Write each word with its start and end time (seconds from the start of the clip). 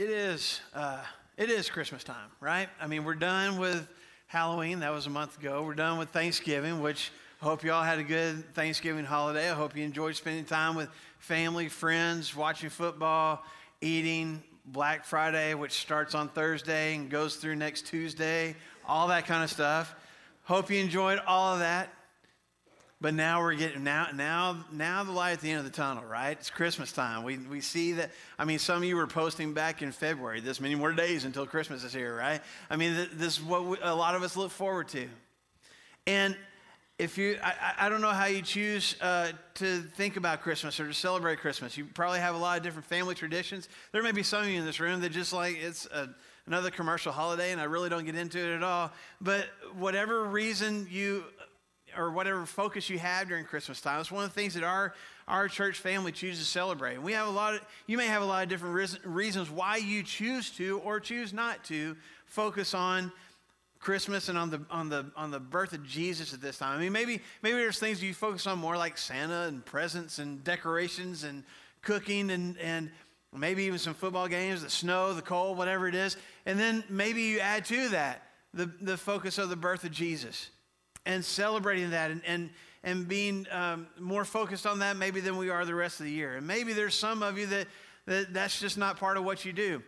it 0.00 0.08
is 0.08 0.62
uh, 0.72 1.02
it 1.36 1.50
is 1.50 1.68
Christmas 1.68 2.02
time, 2.02 2.30
right? 2.40 2.70
I 2.80 2.86
mean, 2.86 3.04
we're 3.04 3.14
done 3.14 3.58
with 3.58 3.86
Halloween. 4.28 4.80
That 4.80 4.92
was 4.92 5.06
a 5.06 5.10
month 5.10 5.38
ago. 5.38 5.62
We're 5.62 5.74
done 5.74 5.98
with 5.98 6.08
Thanksgiving, 6.08 6.80
which 6.80 7.12
I 7.42 7.44
hope 7.44 7.62
you 7.62 7.70
all 7.70 7.82
had 7.82 7.98
a 7.98 8.02
good 8.02 8.54
Thanksgiving 8.54 9.04
holiday. 9.04 9.50
I 9.50 9.54
hope 9.54 9.76
you 9.76 9.84
enjoyed 9.84 10.16
spending 10.16 10.46
time 10.46 10.74
with 10.74 10.88
family, 11.18 11.68
friends, 11.68 12.34
watching 12.34 12.70
football, 12.70 13.44
eating. 13.80 14.42
Black 14.66 15.04
Friday, 15.04 15.54
which 15.54 15.72
starts 15.72 16.14
on 16.14 16.28
Thursday 16.28 16.94
and 16.94 17.10
goes 17.10 17.36
through 17.36 17.56
next 17.56 17.86
Tuesday, 17.88 18.54
all 18.86 19.08
that 19.08 19.26
kind 19.26 19.42
of 19.42 19.50
stuff. 19.50 19.96
Hope 20.44 20.70
you 20.70 20.78
enjoyed 20.78 21.18
all 21.26 21.54
of 21.54 21.58
that. 21.60 21.92
But 23.02 23.14
now 23.14 23.40
we're 23.40 23.54
getting 23.54 23.82
now 23.82 24.08
now 24.14 24.64
now 24.70 25.04
the 25.04 25.12
light 25.12 25.32
at 25.32 25.40
the 25.40 25.50
end 25.50 25.60
of 25.60 25.64
the 25.64 25.70
tunnel, 25.70 26.04
right? 26.04 26.36
It's 26.38 26.50
Christmas 26.50 26.92
time. 26.92 27.22
We 27.22 27.38
we 27.38 27.62
see 27.62 27.92
that. 27.92 28.10
I 28.38 28.44
mean, 28.44 28.58
some 28.58 28.76
of 28.76 28.84
you 28.84 28.94
were 28.96 29.06
posting 29.06 29.54
back 29.54 29.80
in 29.80 29.90
February. 29.90 30.40
This 30.40 30.60
many 30.60 30.74
more 30.74 30.92
days 30.92 31.24
until 31.24 31.46
Christmas 31.46 31.82
is 31.82 31.94
here, 31.94 32.14
right? 32.14 32.42
I 32.68 32.76
mean, 32.76 33.08
this 33.14 33.38
is 33.38 33.42
what 33.42 33.64
we, 33.64 33.78
a 33.82 33.94
lot 33.94 34.14
of 34.14 34.22
us 34.22 34.36
look 34.36 34.50
forward 34.50 34.88
to. 34.88 35.08
And 36.06 36.36
if 36.98 37.16
you, 37.16 37.38
I, 37.42 37.86
I 37.86 37.88
don't 37.88 38.02
know 38.02 38.10
how 38.10 38.26
you 38.26 38.42
choose 38.42 38.94
uh, 39.00 39.32
to 39.54 39.80
think 39.80 40.18
about 40.18 40.42
Christmas 40.42 40.78
or 40.78 40.86
to 40.86 40.92
celebrate 40.92 41.38
Christmas. 41.38 41.78
You 41.78 41.86
probably 41.86 42.20
have 42.20 42.34
a 42.34 42.38
lot 42.38 42.58
of 42.58 42.62
different 42.62 42.84
family 42.86 43.14
traditions. 43.14 43.70
There 43.92 44.02
may 44.02 44.12
be 44.12 44.22
some 44.22 44.42
of 44.42 44.48
you 44.48 44.58
in 44.58 44.66
this 44.66 44.80
room 44.80 45.00
that 45.00 45.12
just 45.12 45.32
like 45.32 45.56
it's 45.56 45.86
a, 45.86 46.10
another 46.46 46.70
commercial 46.70 47.10
holiday, 47.10 47.52
and 47.52 47.60
I 47.60 47.64
really 47.64 47.88
don't 47.88 48.04
get 48.04 48.16
into 48.16 48.38
it 48.38 48.54
at 48.56 48.62
all. 48.62 48.92
But 49.22 49.46
whatever 49.74 50.24
reason 50.24 50.86
you 50.90 51.24
or 51.96 52.10
whatever 52.10 52.44
focus 52.46 52.88
you 52.90 52.98
have 52.98 53.28
during 53.28 53.44
Christmas 53.44 53.80
time. 53.80 54.00
It's 54.00 54.10
one 54.10 54.24
of 54.24 54.32
the 54.32 54.40
things 54.40 54.54
that 54.54 54.64
our, 54.64 54.94
our 55.28 55.48
church 55.48 55.78
family 55.78 56.12
chooses 56.12 56.44
to 56.44 56.50
celebrate. 56.50 56.94
And 56.94 57.04
we 57.04 57.12
have 57.12 57.26
a 57.26 57.30
lot 57.30 57.54
of, 57.54 57.60
you 57.86 57.96
may 57.96 58.06
have 58.06 58.22
a 58.22 58.24
lot 58.24 58.42
of 58.42 58.48
different 58.48 59.00
reasons 59.04 59.50
why 59.50 59.76
you 59.76 60.02
choose 60.02 60.50
to 60.52 60.78
or 60.80 61.00
choose 61.00 61.32
not 61.32 61.64
to 61.64 61.96
focus 62.26 62.74
on 62.74 63.12
Christmas 63.80 64.28
and 64.28 64.36
on 64.36 64.50
the, 64.50 64.60
on 64.70 64.88
the, 64.88 65.10
on 65.16 65.30
the 65.30 65.40
birth 65.40 65.72
of 65.72 65.84
Jesus 65.84 66.34
at 66.34 66.40
this 66.40 66.58
time. 66.58 66.76
I 66.76 66.80
mean, 66.80 66.92
maybe, 66.92 67.20
maybe 67.42 67.56
there's 67.56 67.78
things 67.78 68.02
you 68.02 68.12
focus 68.12 68.46
on 68.46 68.58
more 68.58 68.76
like 68.76 68.98
Santa 68.98 69.46
and 69.48 69.64
presents 69.64 70.18
and 70.18 70.44
decorations 70.44 71.24
and 71.24 71.44
cooking 71.82 72.30
and, 72.30 72.58
and 72.58 72.90
maybe 73.34 73.64
even 73.64 73.78
some 73.78 73.94
football 73.94 74.28
games, 74.28 74.62
the 74.62 74.70
snow, 74.70 75.14
the 75.14 75.22
cold, 75.22 75.56
whatever 75.56 75.88
it 75.88 75.94
is. 75.94 76.16
And 76.44 76.58
then 76.58 76.84
maybe 76.90 77.22
you 77.22 77.40
add 77.40 77.64
to 77.66 77.88
that 77.90 78.22
the, 78.52 78.70
the 78.80 78.96
focus 78.96 79.38
of 79.38 79.48
the 79.48 79.56
birth 79.56 79.84
of 79.84 79.92
Jesus 79.92 80.50
and 81.10 81.24
celebrating 81.24 81.90
that 81.90 82.10
and, 82.10 82.22
and, 82.24 82.50
and 82.84 83.08
being 83.08 83.46
um, 83.50 83.88
more 83.98 84.24
focused 84.24 84.66
on 84.66 84.78
that 84.78 84.96
maybe 84.96 85.20
than 85.20 85.36
we 85.36 85.50
are 85.50 85.64
the 85.64 85.74
rest 85.74 85.98
of 86.00 86.06
the 86.06 86.12
year. 86.12 86.36
And 86.36 86.46
maybe 86.46 86.72
there's 86.72 86.94
some 86.94 87.22
of 87.22 87.36
you 87.36 87.46
that, 87.46 87.66
that 88.06 88.32
that's 88.32 88.60
just 88.60 88.78
not 88.78 88.98
part 88.98 89.16
of 89.16 89.24
what 89.24 89.44
you 89.44 89.52
do. 89.52 89.82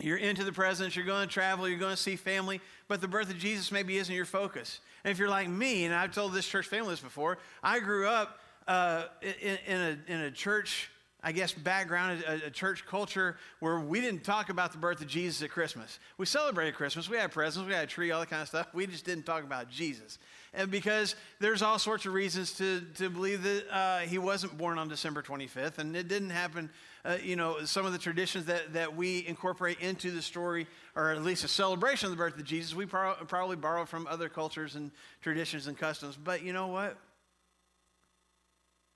You're 0.00 0.16
into 0.16 0.44
the 0.44 0.52
presence, 0.52 0.94
you're 0.94 1.04
going 1.04 1.26
to 1.26 1.32
travel, 1.32 1.68
you're 1.68 1.78
going 1.78 1.94
to 1.94 2.00
see 2.00 2.16
family, 2.16 2.60
but 2.86 3.00
the 3.00 3.08
birth 3.08 3.30
of 3.30 3.38
Jesus 3.38 3.72
maybe 3.72 3.98
isn't 3.98 4.14
your 4.14 4.24
focus. 4.24 4.80
And 5.04 5.10
if 5.10 5.18
you're 5.18 5.28
like 5.28 5.48
me, 5.48 5.84
and 5.86 5.94
I've 5.94 6.12
told 6.12 6.32
this 6.32 6.46
church 6.46 6.66
family 6.66 6.90
this 6.90 7.00
before, 7.00 7.38
I 7.62 7.80
grew 7.80 8.06
up 8.06 8.38
uh, 8.68 9.04
in, 9.22 9.58
in, 9.66 9.80
a, 9.80 10.12
in 10.12 10.20
a 10.20 10.30
church 10.30 10.90
I 11.20 11.32
guess, 11.32 11.52
background, 11.52 12.22
a, 12.22 12.46
a, 12.46 12.50
church 12.50 12.86
culture 12.86 13.36
where 13.58 13.80
we 13.80 14.00
didn't 14.00 14.22
talk 14.22 14.50
about 14.50 14.70
the 14.70 14.78
birth 14.78 15.00
of 15.00 15.08
Jesus 15.08 15.42
at 15.42 15.50
Christmas. 15.50 15.98
We 16.16 16.26
celebrated 16.26 16.74
Christmas, 16.74 17.10
we 17.10 17.16
had 17.16 17.32
presents, 17.32 17.68
we 17.68 17.74
had 17.74 17.84
a 17.84 17.86
tree, 17.88 18.12
all 18.12 18.20
that 18.20 18.30
kind 18.30 18.42
of 18.42 18.48
stuff. 18.48 18.68
We 18.72 18.86
just 18.86 19.04
didn't 19.04 19.26
talk 19.26 19.42
about 19.42 19.68
Jesus. 19.68 20.18
And 20.54 20.70
because 20.70 21.14
there's 21.40 21.62
all 21.62 21.78
sorts 21.78 22.06
of 22.06 22.14
reasons 22.14 22.52
to, 22.54 22.80
to 22.96 23.10
believe 23.10 23.42
that 23.42 23.64
uh, 23.70 23.98
he 24.00 24.18
wasn't 24.18 24.56
born 24.56 24.78
on 24.78 24.88
December 24.88 25.22
25th, 25.22 25.78
and 25.78 25.94
it 25.94 26.08
didn't 26.08 26.30
happen. 26.30 26.70
Uh, 27.04 27.16
you 27.22 27.36
know, 27.36 27.64
some 27.64 27.86
of 27.86 27.92
the 27.92 27.98
traditions 27.98 28.46
that, 28.46 28.72
that 28.72 28.96
we 28.96 29.26
incorporate 29.26 29.78
into 29.80 30.10
the 30.10 30.22
story, 30.22 30.66
or 30.96 31.10
at 31.10 31.22
least 31.22 31.44
a 31.44 31.48
celebration 31.48 32.06
of 32.06 32.10
the 32.10 32.16
birth 32.16 32.36
of 32.36 32.44
Jesus, 32.44 32.74
we 32.74 32.86
pro- 32.86 33.14
probably 33.26 33.56
borrow 33.56 33.84
from 33.84 34.06
other 34.06 34.28
cultures 34.28 34.74
and 34.74 34.90
traditions 35.20 35.66
and 35.66 35.76
customs. 35.76 36.16
But 36.16 36.42
you 36.42 36.52
know 36.52 36.68
what? 36.68 36.96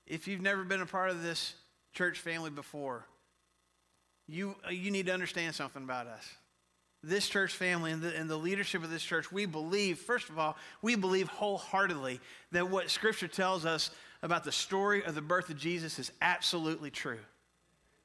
If 0.05 0.27
you've 0.27 0.41
never 0.41 0.63
been 0.63 0.81
a 0.81 0.85
part 0.85 1.11
of 1.11 1.23
this 1.23 1.53
church 1.93 2.19
family 2.19 2.49
before, 2.49 3.05
you, 4.27 4.55
you 4.69 4.91
need 4.91 5.05
to 5.05 5.13
understand 5.13 5.55
something 5.55 5.83
about 5.83 6.07
us. 6.07 6.25
This 7.03 7.27
church 7.27 7.53
family 7.53 7.91
and 7.91 8.01
the, 8.01 8.17
and 8.17 8.29
the 8.29 8.37
leadership 8.37 8.83
of 8.83 8.89
this 8.89 9.03
church, 9.03 9.29
we 9.31 9.45
believe, 9.45 9.99
first 9.99 10.29
of 10.29 10.39
all, 10.39 10.55
we 10.81 10.95
believe 10.95 11.27
wholeheartedly 11.27 12.21
that 12.53 12.69
what 12.69 12.89
Scripture 12.89 13.27
tells 13.27 13.65
us 13.65 13.91
about 14.21 14.45
the 14.45 14.53
story 14.53 15.03
of 15.03 15.13
the 15.13 15.21
birth 15.21 15.49
of 15.49 15.57
Jesus 15.57 15.99
is 15.99 16.11
absolutely 16.21 16.89
true. 16.89 17.19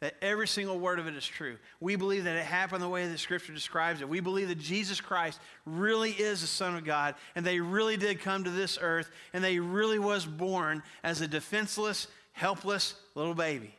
That 0.01 0.15
every 0.21 0.49
single 0.49 0.79
word 0.79 0.99
of 0.99 1.07
it 1.07 1.15
is 1.15 1.27
true. 1.27 1.59
We 1.81 1.95
believe 1.95 2.25
that 2.25 2.37
it 2.37 2.45
happened 2.45 2.83
the 2.83 2.89
way 2.89 3.07
that 3.07 3.19
Scripture 3.19 3.53
describes 3.53 4.01
it. 4.01 4.09
We 4.09 4.21
believe 4.21 4.49
that 4.49 4.59
Jesus 4.59 5.01
Christ 5.01 5.41
really 5.65 6.11
is 6.11 6.41
the 6.41 6.47
Son 6.49 6.77
of 6.77 6.85
God, 6.85 7.15
and 7.37 7.47
they 7.47 7.61
really 7.61 7.97
did 7.97 8.21
come 8.21 8.45
to 8.45 8.51
this 8.51 8.79
earth, 8.81 9.11
and 9.33 9.43
they 9.43 9.61
really 9.61 9.99
was 9.99 10.27
born 10.27 10.83
as 11.05 11.21
a 11.21 11.29
defenseless, 11.29 12.09
helpless 12.33 12.95
little 13.15 13.35
baby. 13.35 13.75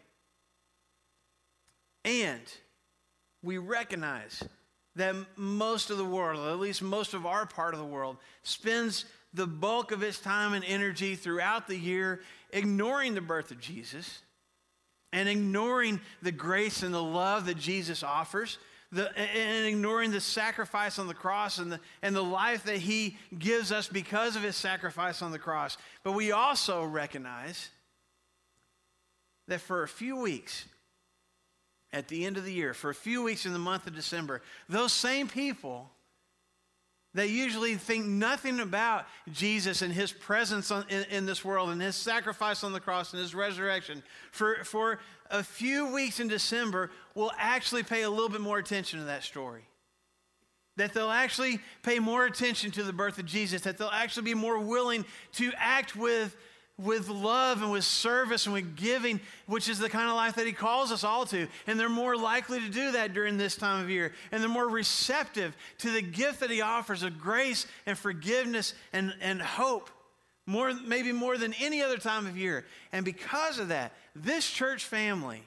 And 2.05 2.41
we 3.41 3.57
recognize 3.57 4.43
that 4.99 5.15
most 5.35 5.89
of 5.89 5.97
the 5.97 6.05
world, 6.05 6.47
at 6.47 6.59
least 6.59 6.81
most 6.81 7.13
of 7.13 7.25
our 7.25 7.45
part 7.45 7.73
of 7.73 7.79
the 7.79 7.85
world, 7.85 8.17
spends 8.43 9.05
the 9.33 9.47
bulk 9.47 9.91
of 9.91 10.03
its 10.03 10.19
time 10.19 10.53
and 10.53 10.65
energy 10.65 11.15
throughout 11.15 11.67
the 11.67 11.77
year 11.77 12.21
ignoring 12.51 13.13
the 13.13 13.21
birth 13.21 13.51
of 13.51 13.59
Jesus 13.59 14.21
and 15.13 15.29
ignoring 15.29 16.01
the 16.21 16.31
grace 16.31 16.83
and 16.83 16.93
the 16.93 17.03
love 17.03 17.45
that 17.45 17.57
Jesus 17.57 18.03
offers. 18.03 18.57
The, 18.91 19.15
and 19.15 19.67
ignoring 19.67 20.09
the 20.09 20.19
sacrifice 20.19 20.97
on 20.97 21.05
the 21.05 21.13
cross 21.13 21.59
and 21.59 21.71
the, 21.71 21.79
and 22.01 22.15
the 22.15 22.23
life 22.23 22.63
that 22.63 22.77
he 22.77 23.17
gives 23.37 23.71
us 23.71 23.87
because 23.87 24.35
of 24.35 24.41
his 24.41 24.55
sacrifice 24.55 25.21
on 25.21 25.31
the 25.31 25.37
cross. 25.37 25.77
But 26.03 26.13
we 26.13 26.31
also 26.31 26.83
recognize 26.83 27.69
that 29.47 29.61
for 29.61 29.83
a 29.83 29.87
few 29.87 30.15
weeks, 30.15 30.65
at 31.91 32.07
the 32.07 32.25
end 32.25 32.37
of 32.37 32.45
the 32.45 32.53
year, 32.53 32.73
for 32.73 32.89
a 32.89 32.95
few 32.95 33.23
weeks 33.23 33.45
in 33.45 33.53
the 33.53 33.59
month 33.59 33.87
of 33.87 33.95
December, 33.95 34.41
those 34.67 34.93
same 34.93 35.27
people 35.27 35.89
that 37.15 37.29
usually 37.29 37.75
think 37.75 38.05
nothing 38.05 38.59
about 38.59 39.05
Jesus 39.31 39.81
and 39.81 39.91
his 39.91 40.11
presence 40.11 40.69
on, 40.69 40.85
in, 40.89 41.03
in, 41.09 41.25
this 41.25 41.43
world 41.43 41.69
and 41.71 41.81
his 41.81 41.95
sacrifice 41.95 42.63
on 42.63 42.71
the 42.71 42.79
cross 42.79 43.13
and 43.13 43.21
his 43.21 43.33
resurrection, 43.33 44.03
for, 44.31 44.63
for 44.63 44.99
a 45.31 45.43
few 45.43 45.91
weeks 45.91 46.19
in 46.19 46.27
December, 46.27 46.91
will 47.15 47.31
actually 47.37 47.81
pay 47.81 48.03
a 48.03 48.09
little 48.09 48.29
bit 48.29 48.41
more 48.41 48.59
attention 48.59 48.99
to 48.99 49.05
that 49.05 49.23
story. 49.23 49.63
That 50.77 50.93
they'll 50.93 51.09
actually 51.09 51.59
pay 51.81 51.97
more 51.97 52.25
attention 52.25 52.69
to 52.71 52.83
the 52.83 52.93
birth 52.93 53.17
of 53.17 53.25
Jesus, 53.25 53.61
that 53.63 53.79
they'll 53.79 53.87
actually 53.87 54.23
be 54.23 54.35
more 54.35 54.59
willing 54.59 55.03
to 55.33 55.51
act 55.57 55.95
with 55.95 56.37
with 56.79 57.09
love 57.09 57.61
and 57.61 57.71
with 57.71 57.83
service 57.83 58.45
and 58.45 58.53
with 58.53 58.75
giving, 58.75 59.19
which 59.47 59.67
is 59.67 59.79
the 59.79 59.89
kind 59.89 60.09
of 60.09 60.15
life 60.15 60.35
that 60.35 60.47
He 60.47 60.53
calls 60.53 60.91
us 60.91 61.03
all 61.03 61.25
to. 61.25 61.47
And 61.67 61.79
they're 61.79 61.89
more 61.89 62.15
likely 62.15 62.61
to 62.61 62.69
do 62.69 62.93
that 62.93 63.13
during 63.13 63.37
this 63.37 63.55
time 63.55 63.83
of 63.83 63.89
year. 63.89 64.13
And 64.31 64.41
they're 64.41 64.49
more 64.49 64.69
receptive 64.69 65.55
to 65.79 65.91
the 65.91 66.01
gift 66.01 66.39
that 66.39 66.49
He 66.49 66.61
offers 66.61 67.03
of 67.03 67.19
grace 67.19 67.67
and 67.85 67.97
forgiveness 67.97 68.73
and, 68.93 69.13
and 69.21 69.41
hope, 69.41 69.89
more, 70.45 70.73
maybe 70.73 71.11
more 71.11 71.37
than 71.37 71.53
any 71.59 71.81
other 71.81 71.97
time 71.97 72.25
of 72.25 72.37
year. 72.37 72.65
And 72.93 73.03
because 73.03 73.59
of 73.59 73.67
that, 73.67 73.91
this 74.15 74.49
church 74.49 74.85
family 74.85 75.43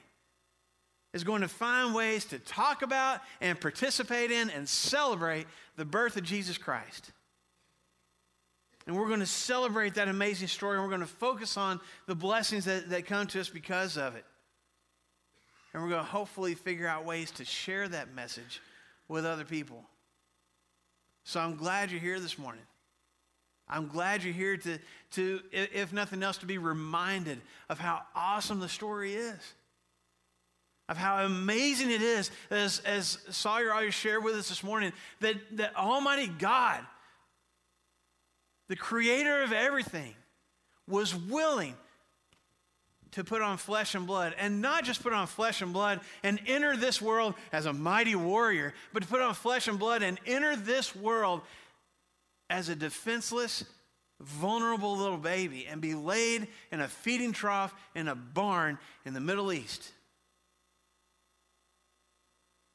is 1.13 1.23
going 1.23 1.41
to 1.41 1.47
find 1.47 1.95
ways 1.95 2.25
to 2.25 2.39
talk 2.39 2.81
about 2.81 3.21
and 3.41 3.59
participate 3.59 4.31
in 4.31 4.49
and 4.51 4.69
celebrate 4.69 5.47
the 5.77 5.85
birth 5.85 6.15
of 6.15 6.23
Jesus 6.23 6.57
Christ. 6.57 7.11
And 8.85 8.97
we're 8.97 9.07
going 9.07 9.21
to 9.21 9.25
celebrate 9.25 9.95
that 9.95 10.07
amazing 10.07 10.49
story 10.49 10.75
and 10.75 10.83
we're 10.83 10.89
going 10.89 11.01
to 11.01 11.07
focus 11.07 11.55
on 11.55 11.79
the 12.05 12.15
blessings 12.15 12.65
that, 12.65 12.89
that 12.89 13.05
come 13.05 13.27
to 13.27 13.39
us 13.39 13.49
because 13.49 13.97
of 13.97 14.15
it. 14.15 14.25
And 15.73 15.81
we're 15.81 15.89
going 15.89 16.03
to 16.03 16.11
hopefully 16.11 16.53
figure 16.53 16.87
out 16.87 17.05
ways 17.05 17.31
to 17.31 17.45
share 17.45 17.87
that 17.87 18.13
message 18.13 18.61
with 19.07 19.25
other 19.25 19.45
people. 19.45 19.83
So 21.23 21.39
I'm 21.39 21.55
glad 21.55 21.91
you're 21.91 22.01
here 22.01 22.19
this 22.19 22.37
morning. 22.37 22.63
I'm 23.69 23.87
glad 23.87 24.23
you're 24.23 24.33
here 24.33 24.57
to, 24.57 24.77
to, 25.11 25.39
if 25.51 25.93
nothing 25.93 26.21
else, 26.21 26.37
to 26.39 26.45
be 26.45 26.57
reminded 26.57 27.39
of 27.69 27.79
how 27.79 28.01
awesome 28.13 28.59
the 28.59 28.69
story 28.69 29.13
is. 29.13 29.39
Of 30.89 30.97
how 30.97 31.23
amazing 31.23 31.89
it 31.89 32.01
is, 32.01 32.29
as, 32.51 32.81
as 32.85 33.17
Sawyer 33.29 33.71
always 33.71 33.93
shared 33.93 34.21
with 34.21 34.35
us 34.35 34.49
this 34.49 34.63
morning, 34.63 34.91
that, 35.21 35.37
that 35.53 35.75
Almighty 35.77 36.27
God 36.27 36.85
the 38.73 38.77
creator 38.77 39.43
of 39.43 39.53
everything, 39.53 40.15
was 40.87 41.13
willing 41.13 41.75
to 43.11 43.23
put 43.23 43.39
on 43.39 43.57
flesh 43.57 43.93
and 43.93 44.07
blood, 44.07 44.33
and 44.39 44.63
not 44.63 44.83
just 44.83 45.03
put 45.03 45.13
on 45.13 45.27
flesh 45.27 45.61
and 45.61 45.71
blood 45.71 45.99
and 46.23 46.39
enter 46.47 46.75
this 46.75 46.99
world 46.99 47.35
as 47.51 47.67
a 47.67 47.71
mighty 47.71 48.15
warrior, 48.15 48.73
but 48.91 49.03
to 49.03 49.07
put 49.07 49.21
on 49.21 49.35
flesh 49.35 49.67
and 49.67 49.77
blood 49.77 50.01
and 50.01 50.19
enter 50.25 50.55
this 50.55 50.95
world 50.95 51.41
as 52.49 52.67
a 52.67 52.75
defenseless, 52.75 53.63
vulnerable 54.19 54.97
little 54.97 55.19
baby 55.19 55.67
and 55.67 55.79
be 55.79 55.93
laid 55.93 56.47
in 56.71 56.81
a 56.81 56.87
feeding 56.87 57.31
trough 57.31 57.75
in 57.93 58.07
a 58.07 58.15
barn 58.15 58.79
in 59.05 59.13
the 59.13 59.21
Middle 59.21 59.53
East. 59.53 59.91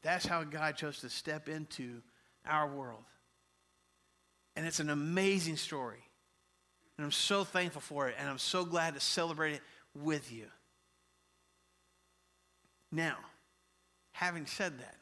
That's 0.04 0.26
how 0.26 0.44
God 0.44 0.76
chose 0.76 1.00
to 1.00 1.10
step 1.10 1.48
into 1.48 2.02
our 2.46 2.68
world. 2.68 3.02
And 4.58 4.66
it's 4.66 4.80
an 4.80 4.90
amazing 4.90 5.56
story. 5.56 6.02
And 6.96 7.04
I'm 7.04 7.12
so 7.12 7.44
thankful 7.44 7.80
for 7.80 8.08
it, 8.08 8.16
and 8.18 8.28
I'm 8.28 8.38
so 8.38 8.64
glad 8.64 8.94
to 8.94 9.00
celebrate 9.00 9.52
it 9.52 9.60
with 9.94 10.32
you. 10.32 10.46
Now, 12.90 13.18
having 14.10 14.46
said 14.46 14.80
that, 14.80 14.96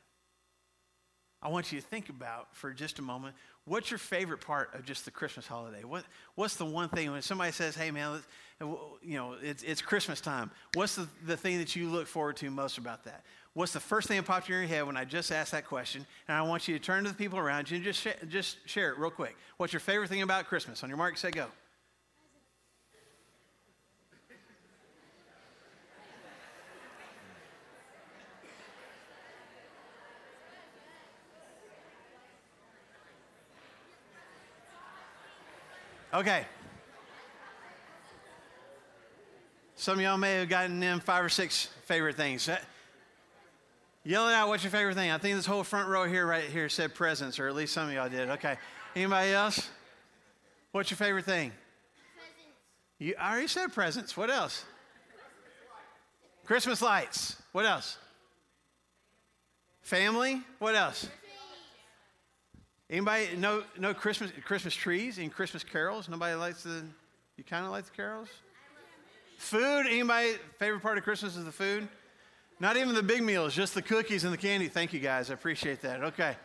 I 1.47 1.49
want 1.49 1.71
you 1.71 1.81
to 1.81 1.87
think 1.87 2.09
about 2.09 2.49
for 2.57 2.73
just 2.73 2.99
a 2.99 3.03
moment 3.03 3.37
what's 3.67 3.89
your 3.89 3.99
favorite 3.99 4.41
part 4.41 4.75
of 4.75 4.85
just 4.85 5.05
the 5.05 5.13
Christmas 5.13 5.47
holiday? 5.47 5.85
What, 5.85 6.05
what's 6.35 6.57
the 6.57 6.65
one 6.65 6.89
thing 6.89 7.13
when 7.13 7.23
somebody 7.23 7.53
says, 7.53 7.77
hey, 7.77 7.93
man, 7.93 8.21
you 8.61 9.17
know, 9.17 9.37
it's, 9.41 9.63
it's 9.63 9.81
Christmas 9.81 10.21
time? 10.21 10.51
What's 10.75 10.97
the, 10.97 11.07
the 11.25 11.37
thing 11.37 11.59
that 11.59 11.77
you 11.77 11.89
look 11.89 12.09
forward 12.09 12.37
to 12.39 12.51
most 12.51 12.79
about 12.79 13.05
that? 13.05 13.23
What's 13.55 13.73
the 13.73 13.81
first 13.81 14.09
thing 14.09 14.17
that 14.17 14.27
popped 14.27 14.49
in 14.49 14.57
your 14.57 14.65
head 14.65 14.87
when 14.87 14.97
I 14.97 15.05
just 15.05 15.31
asked 15.31 15.53
that 15.53 15.67
question? 15.67 16.05
And 16.27 16.37
I 16.37 16.43
want 16.43 16.67
you 16.67 16.77
to 16.77 16.85
turn 16.85 17.05
to 17.05 17.11
the 17.11 17.17
people 17.17 17.39
around 17.39 17.71
you 17.71 17.77
and 17.77 17.85
just, 17.85 18.01
sh- 18.01 18.27
just 18.29 18.69
share 18.69 18.91
it 18.91 18.99
real 18.99 19.11
quick. 19.11 19.37
What's 19.57 19.73
your 19.73 19.81
favorite 19.81 20.09
thing 20.09 20.23
about 20.23 20.47
Christmas? 20.47 20.83
On 20.83 20.89
your 20.89 20.99
mark, 20.99 21.17
say 21.17 21.31
go. 21.31 21.47
Okay. 36.14 36.47
Some 39.75 39.99
of 39.99 40.05
y'all 40.05 40.17
may 40.17 40.35
have 40.35 40.49
gotten 40.49 40.82
in 40.82 41.00
five 41.00 41.25
or 41.25 41.29
six 41.29 41.69
favorite 41.85 42.17
things. 42.17 42.49
Uh, 42.49 42.58
Yell 44.05 44.29
it 44.29 44.35
out. 44.35 44.47
What's 44.47 44.62
your 44.62 44.70
favorite 44.70 44.94
thing? 44.94 45.11
I 45.11 45.19
think 45.19 45.35
this 45.35 45.47
whole 45.47 45.64
front 45.64 45.88
row 45.88 46.05
here, 46.05 46.25
right 46.25 46.44
here, 46.44 46.69
said 46.69 46.94
presents, 46.94 47.41
or 47.41 47.49
at 47.49 47.56
least 47.56 47.75
some 47.75 47.88
of 47.88 47.93
y'all 47.94 48.08
did. 48.08 48.31
Okay. 48.31 48.56
Anybody 48.94 49.32
else? 49.32 49.69
What's 50.70 50.93
your 50.93 50.97
favorite 50.97 51.25
thing? 51.25 51.50
Presents. 52.14 53.00
You 53.00 53.14
I 53.19 53.32
already 53.32 53.49
said 53.49 53.73
presents. 53.75 54.17
What 54.17 54.31
else? 54.31 54.64
Christmas 56.44 56.81
lights. 56.81 57.35
What 57.50 57.67
else? 57.67 57.99
Family. 59.82 60.41
What 60.61 60.76
else? 60.76 61.09
Anybody 62.88 63.37
know, 63.37 63.65
know 63.79 63.93
Christmas, 63.93 64.31
Christmas 64.44 64.75
trees 64.75 65.19
and 65.19 65.33
Christmas 65.33 65.65
carols? 65.65 66.09
Nobody 66.09 66.35
likes 66.35 66.62
the, 66.62 66.85
you 67.37 67.43
kind 67.43 67.65
of 67.65 67.73
like 67.73 67.85
the 67.85 67.91
carols? 67.91 68.29
Food. 69.38 69.87
Anybody, 69.87 70.35
favorite 70.59 70.83
part 70.83 70.97
of 70.97 71.05
Christmas 71.05 71.37
is 71.37 71.44
the 71.44 71.53
food? 71.53 71.88
Not 72.61 72.77
even 72.77 72.94
the 72.94 73.03
big 73.03 73.23
meals, 73.23 73.55
just 73.55 73.75
the 73.75 73.83
cookies 73.83 74.25
and 74.25 74.33
the 74.33 74.38
candy. 74.38 74.69
Thank 74.69 74.93
you 74.93 75.00
guys. 75.00 75.31
I 75.31 75.35
appreciate 75.35 75.83
that. 75.83 76.03
Okay. 76.05 76.37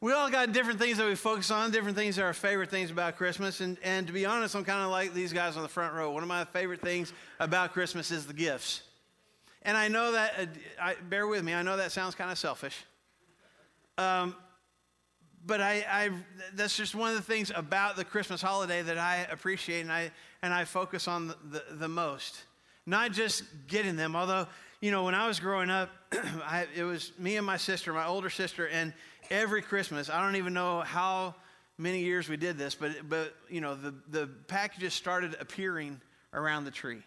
We 0.00 0.12
all 0.12 0.30
got 0.30 0.52
different 0.52 0.78
things 0.78 0.96
that 0.98 1.06
we 1.06 1.16
focus 1.16 1.50
on, 1.50 1.72
different 1.72 1.96
things 1.96 2.16
that 2.16 2.22
are 2.22 2.26
our 2.26 2.32
favorite 2.32 2.70
things 2.70 2.92
about 2.92 3.16
Christmas. 3.16 3.60
And, 3.60 3.76
and 3.82 4.06
to 4.06 4.12
be 4.12 4.24
honest, 4.24 4.54
I'm 4.54 4.64
kind 4.64 4.84
of 4.84 4.90
like 4.90 5.12
these 5.12 5.32
guys 5.32 5.56
on 5.56 5.64
the 5.64 5.68
front 5.68 5.92
row. 5.92 6.12
One 6.12 6.22
of 6.22 6.28
my 6.28 6.44
favorite 6.44 6.80
things 6.80 7.12
about 7.40 7.72
Christmas 7.72 8.12
is 8.12 8.24
the 8.24 8.32
gifts. 8.32 8.82
And 9.62 9.76
I 9.76 9.88
know 9.88 10.12
that, 10.12 10.34
uh, 10.38 10.46
I, 10.80 10.94
bear 10.94 11.26
with 11.26 11.42
me, 11.42 11.52
I 11.52 11.62
know 11.62 11.76
that 11.76 11.90
sounds 11.90 12.14
kind 12.14 12.30
of 12.30 12.38
selfish. 12.38 12.84
Um, 13.98 14.36
but 15.48 15.60
I, 15.60 15.84
I, 15.90 16.10
that's 16.54 16.76
just 16.76 16.94
one 16.94 17.10
of 17.10 17.16
the 17.16 17.22
things 17.22 17.50
about 17.52 17.96
the 17.96 18.04
Christmas 18.04 18.40
holiday 18.40 18.82
that 18.82 18.98
I 18.98 19.26
appreciate 19.30 19.80
and 19.80 19.90
I, 19.90 20.12
and 20.42 20.54
I 20.54 20.64
focus 20.64 21.08
on 21.08 21.28
the, 21.28 21.36
the, 21.50 21.64
the 21.72 21.88
most. 21.88 22.44
Not 22.86 23.12
just 23.12 23.42
getting 23.66 23.96
them, 23.96 24.14
although 24.14 24.46
you 24.80 24.92
know, 24.92 25.02
when 25.02 25.14
I 25.14 25.26
was 25.26 25.40
growing 25.40 25.70
up, 25.70 25.90
I, 26.12 26.66
it 26.76 26.84
was 26.84 27.12
me 27.18 27.36
and 27.36 27.44
my 27.44 27.56
sister, 27.56 27.92
my 27.92 28.06
older 28.06 28.30
sister, 28.30 28.68
and 28.68 28.92
every 29.30 29.60
Christmas, 29.60 30.08
I 30.08 30.22
don't 30.22 30.36
even 30.36 30.52
know 30.52 30.82
how 30.82 31.34
many 31.78 32.00
years 32.00 32.28
we 32.28 32.36
did 32.36 32.58
this, 32.58 32.74
but, 32.74 33.08
but 33.08 33.34
you 33.48 33.60
know, 33.60 33.74
the, 33.74 33.94
the 34.10 34.26
packages 34.46 34.94
started 34.94 35.36
appearing 35.40 36.00
around 36.32 36.64
the 36.64 36.70
tree. 36.70 37.02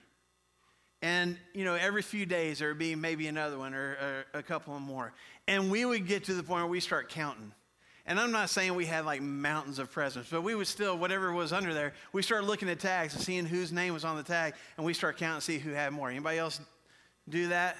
And, 1.01 1.37
you 1.53 1.63
know, 1.63 1.75
every 1.75 2.01
few 2.01 2.25
days 2.25 2.59
there 2.59 2.67
would 2.67 2.77
be 2.77 2.93
maybe 2.95 3.27
another 3.27 3.57
one 3.57 3.73
or, 3.73 4.25
or 4.33 4.39
a 4.39 4.43
couple 4.43 4.77
more. 4.79 5.13
And 5.47 5.71
we 5.71 5.85
would 5.85 6.05
get 6.07 6.25
to 6.25 6.33
the 6.33 6.43
point 6.43 6.63
where 6.63 6.71
we 6.71 6.79
start 6.79 7.09
counting. 7.09 7.53
And 8.05 8.19
I'm 8.19 8.31
not 8.31 8.49
saying 8.49 8.73
we 8.75 8.85
had 8.85 9.05
like 9.05 9.21
mountains 9.21 9.79
of 9.79 9.91
presents, 9.91 10.29
but 10.29 10.41
we 10.41 10.55
would 10.55 10.67
still, 10.67 10.97
whatever 10.97 11.31
was 11.31 11.53
under 11.53 11.73
there, 11.73 11.93
we 12.13 12.21
started 12.21 12.47
looking 12.47 12.69
at 12.69 12.79
tags 12.79 13.13
and 13.13 13.23
seeing 13.23 13.45
whose 13.45 13.71
name 13.71 13.93
was 13.93 14.03
on 14.03 14.17
the 14.17 14.23
tag, 14.23 14.53
and 14.77 14.85
we 14.85 14.93
start 14.93 15.17
counting 15.17 15.39
to 15.39 15.45
see 15.45 15.59
who 15.59 15.71
had 15.71 15.93
more. 15.93 16.09
Anybody 16.09 16.39
else 16.39 16.59
do 17.29 17.47
that? 17.49 17.77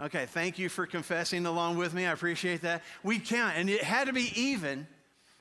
Okay, 0.00 0.26
thank 0.26 0.58
you 0.58 0.68
for 0.68 0.86
confessing 0.86 1.46
along 1.46 1.76
with 1.76 1.94
me. 1.94 2.06
I 2.06 2.12
appreciate 2.12 2.62
that. 2.62 2.82
We 3.02 3.18
count, 3.18 3.54
and 3.56 3.68
it 3.68 3.82
had 3.82 4.06
to 4.06 4.12
be 4.12 4.32
even. 4.34 4.86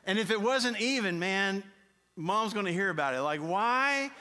And 0.06 0.20
if 0.20 0.30
it 0.30 0.42
wasn't 0.42 0.80
even, 0.80 1.20
man, 1.20 1.64
mom's 2.16 2.54
to 2.54 2.74
hear 2.74 2.90
about 2.90 3.14
it. 3.14 3.22
Like, 3.22 3.40
why 3.40 4.12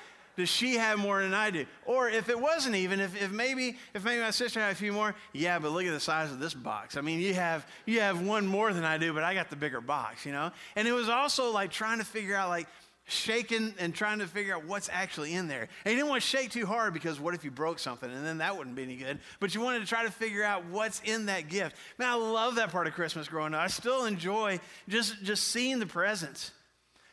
does 0.41 0.49
she 0.49 0.75
have 0.75 0.99
more 0.99 1.23
than 1.23 1.33
I 1.33 1.51
do? 1.51 1.67
Or 1.87 2.09
if 2.09 2.29
it 2.29 2.39
wasn't 2.39 2.75
even, 2.75 3.01
if, 3.01 3.21
if 3.21 3.31
maybe 3.31 3.77
if 3.95 4.05
maybe 4.05 4.21
my 4.21 4.31
sister 4.31 4.61
had 4.61 4.73
a 4.73 4.75
few 4.75 4.93
more, 4.93 5.15
yeah, 5.33 5.59
but 5.59 5.71
look 5.71 5.85
at 5.85 5.93
the 5.93 6.01
size 6.01 6.33
of 6.33 6.41
this 6.41 6.55
box. 6.55 6.97
I 6.97 7.01
mean, 7.01 7.21
you 7.21 7.35
have 7.35 7.67
you 7.87 8.01
have 8.01 8.21
one 8.21 8.47
more 8.47 8.73
than 8.73 8.85
I 8.85 8.99
do, 8.99 9.13
but 9.13 9.23
I 9.23 9.35
got 9.35 9.51
the 9.51 9.57
bigger 9.57 9.81
box, 9.81 10.27
you 10.27 10.33
know. 10.33 10.51
And 10.77 10.89
it 10.89 10.93
was 10.93 11.09
also 11.09 11.53
like 11.53 11.71
trying 11.71 11.99
to 11.99 12.05
figure 12.05 12.35
out 12.35 12.49
like 12.49 12.67
shaking 13.07 13.75
and 13.79 13.95
trying 13.95 14.21
to 14.21 14.27
figure 14.27 14.55
out 14.55 14.65
what's 14.65 14.89
actually 14.93 15.35
in 15.35 15.49
there. 15.49 15.69
And 15.85 15.93
you 15.93 15.97
didn't 15.97 16.09
want 16.09 16.23
to 16.23 16.29
shake 16.29 16.51
too 16.51 16.67
hard 16.67 16.95
because 16.95 17.21
what 17.21 17.35
if 17.35 17.45
you 17.45 17.51
broke 17.51 17.79
something 17.79 18.11
and 18.11 18.25
then 18.25 18.39
that 18.39 18.57
wouldn't 18.57 18.77
be 18.77 18.83
any 18.83 18.97
good. 18.97 19.19
But 19.41 19.55
you 19.55 19.61
wanted 19.61 19.81
to 19.81 19.87
try 19.87 20.05
to 20.05 20.11
figure 20.11 20.45
out 20.45 20.65
what's 20.67 21.01
in 21.05 21.27
that 21.27 21.49
gift. 21.49 21.77
Man, 21.99 22.09
I 22.09 22.15
love 22.15 22.57
that 22.57 22.71
part 22.71 22.87
of 22.87 22.95
Christmas 22.95 23.29
growing 23.29 23.55
up. 23.55 23.61
I 23.61 23.67
still 23.67 24.05
enjoy 24.05 24.61
just, 24.89 25.23
just 25.23 25.49
seeing 25.49 25.79
the 25.79 25.87
presents. 25.87 26.53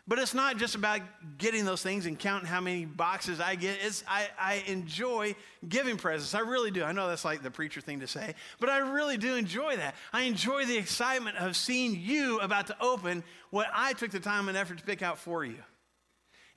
But 0.07 0.19
it's 0.19 0.33
not 0.33 0.57
just 0.57 0.75
about 0.75 1.01
getting 1.37 1.65
those 1.65 1.83
things 1.83 2.05
and 2.05 2.17
counting 2.17 2.47
how 2.47 2.61
many 2.61 2.85
boxes 2.85 3.41
I 3.41 3.55
get. 3.55 3.79
It's, 3.81 4.05
I, 4.07 4.27
I 4.39 4.63
enjoy 4.67 5.35
giving 5.67 5.97
presents. 5.97 6.33
I 6.33 6.39
really 6.39 6.71
do. 6.71 6.83
I 6.83 6.93
know 6.93 7.09
that's 7.09 7.25
like 7.25 7.43
the 7.43 7.51
preacher 7.51 7.81
thing 7.81 7.99
to 7.99 8.07
say, 8.07 8.33
but 8.61 8.69
I 8.69 8.77
really 8.77 9.17
do 9.17 9.35
enjoy 9.35 9.75
that. 9.75 9.95
I 10.13 10.21
enjoy 10.23 10.65
the 10.65 10.77
excitement 10.77 11.35
of 11.37 11.57
seeing 11.57 11.99
you 11.99 12.39
about 12.39 12.67
to 12.67 12.77
open 12.79 13.21
what 13.49 13.67
I 13.73 13.91
took 13.93 14.11
the 14.11 14.21
time 14.21 14.47
and 14.47 14.57
effort 14.57 14.77
to 14.77 14.83
pick 14.85 15.01
out 15.01 15.17
for 15.17 15.43
you. 15.43 15.57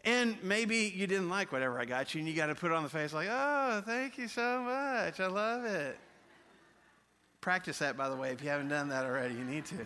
And 0.05 0.37
maybe 0.45 0.93
you 0.95 1.09
didn't 1.09 1.29
like 1.29 1.51
whatever 1.51 1.79
I 1.79 1.85
got 1.85 2.15
you, 2.15 2.21
and 2.21 2.29
you 2.29 2.35
got 2.35 2.47
to 2.47 2.55
put 2.55 2.71
on 2.71 2.85
the 2.85 2.89
face 2.89 3.13
like, 3.13 3.29
oh, 3.31 3.83
thank 3.85 4.17
you 4.17 4.29
so 4.29 4.63
much. 4.63 5.19
I 5.19 5.27
love 5.27 5.65
it. 5.65 5.99
Practice 7.41 7.79
that, 7.79 7.97
by 7.97 8.09
the 8.09 8.17
way, 8.17 8.31
if 8.31 8.43
you 8.43 8.49
haven't 8.49 8.69
done 8.69 8.89
that 8.91 9.05
already. 9.05 9.35
You 9.35 9.45
need 9.45 9.65
to. 9.67 9.77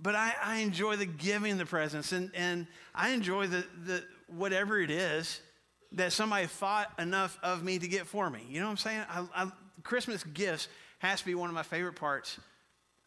But 0.00 0.14
I, 0.14 0.32
I 0.42 0.56
enjoy 0.58 0.96
the 0.96 1.06
giving 1.06 1.58
the 1.58 1.66
presents, 1.66 2.12
and, 2.12 2.30
and 2.34 2.66
I 2.94 3.10
enjoy 3.10 3.48
the, 3.48 3.64
the 3.84 4.04
whatever 4.28 4.80
it 4.80 4.90
is 4.90 5.40
that 5.92 6.12
somebody 6.12 6.46
thought 6.46 6.92
enough 6.98 7.38
of 7.42 7.64
me 7.64 7.78
to 7.78 7.88
get 7.88 8.06
for 8.06 8.30
me. 8.30 8.40
You 8.48 8.60
know 8.60 8.66
what 8.66 8.72
I'm 8.72 8.76
saying? 8.76 9.02
I, 9.08 9.26
I, 9.34 9.50
Christmas 9.82 10.22
gifts 10.22 10.68
has 10.98 11.20
to 11.20 11.26
be 11.26 11.34
one 11.34 11.48
of 11.48 11.54
my 11.54 11.62
favorite 11.62 11.96
parts 11.96 12.38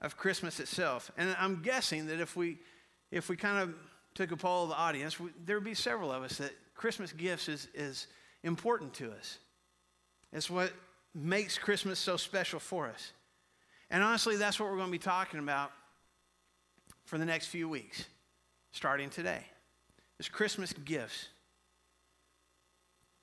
of 0.02 0.18
Christmas 0.18 0.60
itself. 0.60 1.12
And 1.18 1.36
I'm 1.40 1.62
guessing 1.62 2.08
that 2.08 2.20
if 2.20 2.36
we, 2.36 2.58
if 3.12 3.30
we 3.30 3.38
kind 3.38 3.60
of 3.60 3.76
took 4.16 4.32
a 4.32 4.38
poll 4.38 4.64
of 4.64 4.70
the 4.70 4.76
audience, 4.76 5.18
there 5.46 5.56
would 5.56 5.64
be 5.64 5.76
several 5.76 6.12
of 6.12 6.24
us 6.24 6.38
that 6.40 6.52
Christmas 6.76 7.14
gifts 7.14 7.48
is, 7.48 7.68
is 7.76 8.08
important 8.44 8.94
to 8.96 9.12
us. 9.12 9.38
It's 10.34 10.50
what 10.50 10.72
makes 11.14 11.58
Christmas 11.58 12.00
so 12.00 12.18
special 12.18 12.60
for 12.60 12.88
us. 12.88 13.12
And 13.90 14.02
honestly, 14.02 14.38
that's 14.38 14.60
what 14.60 14.70
we're 14.70 14.78
going 14.78 14.88
to 14.88 14.92
be 14.92 14.98
talking 14.98 15.40
about 15.40 15.72
for 17.12 17.18
the 17.18 17.26
next 17.26 17.48
few 17.48 17.68
weeks, 17.68 18.06
starting 18.72 19.10
today. 19.10 19.44
Is 20.18 20.30
Christmas 20.30 20.72
gifts. 20.72 21.28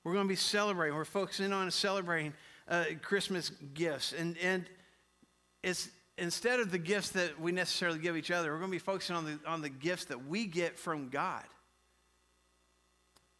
We're 0.03 0.13
going 0.13 0.25
to 0.25 0.29
be 0.29 0.35
celebrating, 0.35 0.95
we're 0.95 1.05
focusing 1.05 1.51
on 1.51 1.71
celebrating 1.71 2.33
uh, 2.67 2.85
Christmas 3.01 3.49
gifts. 3.73 4.13
And, 4.13 4.37
and 4.43 4.65
it's, 5.63 5.89
instead 6.19 6.59
of 6.59 6.69
the 6.69 6.77
gifts 6.77 7.09
that 7.13 7.41
we 7.41 7.51
necessarily 7.51 7.97
give 7.97 8.15
each 8.15 8.29
other, 8.29 8.51
we're 8.51 8.59
going 8.59 8.69
to 8.69 8.75
be 8.75 8.77
focusing 8.77 9.15
on 9.15 9.25
the, 9.25 9.39
on 9.47 9.63
the 9.63 9.69
gifts 9.69 10.05
that 10.05 10.27
we 10.27 10.45
get 10.45 10.77
from 10.77 11.09
God. 11.09 11.45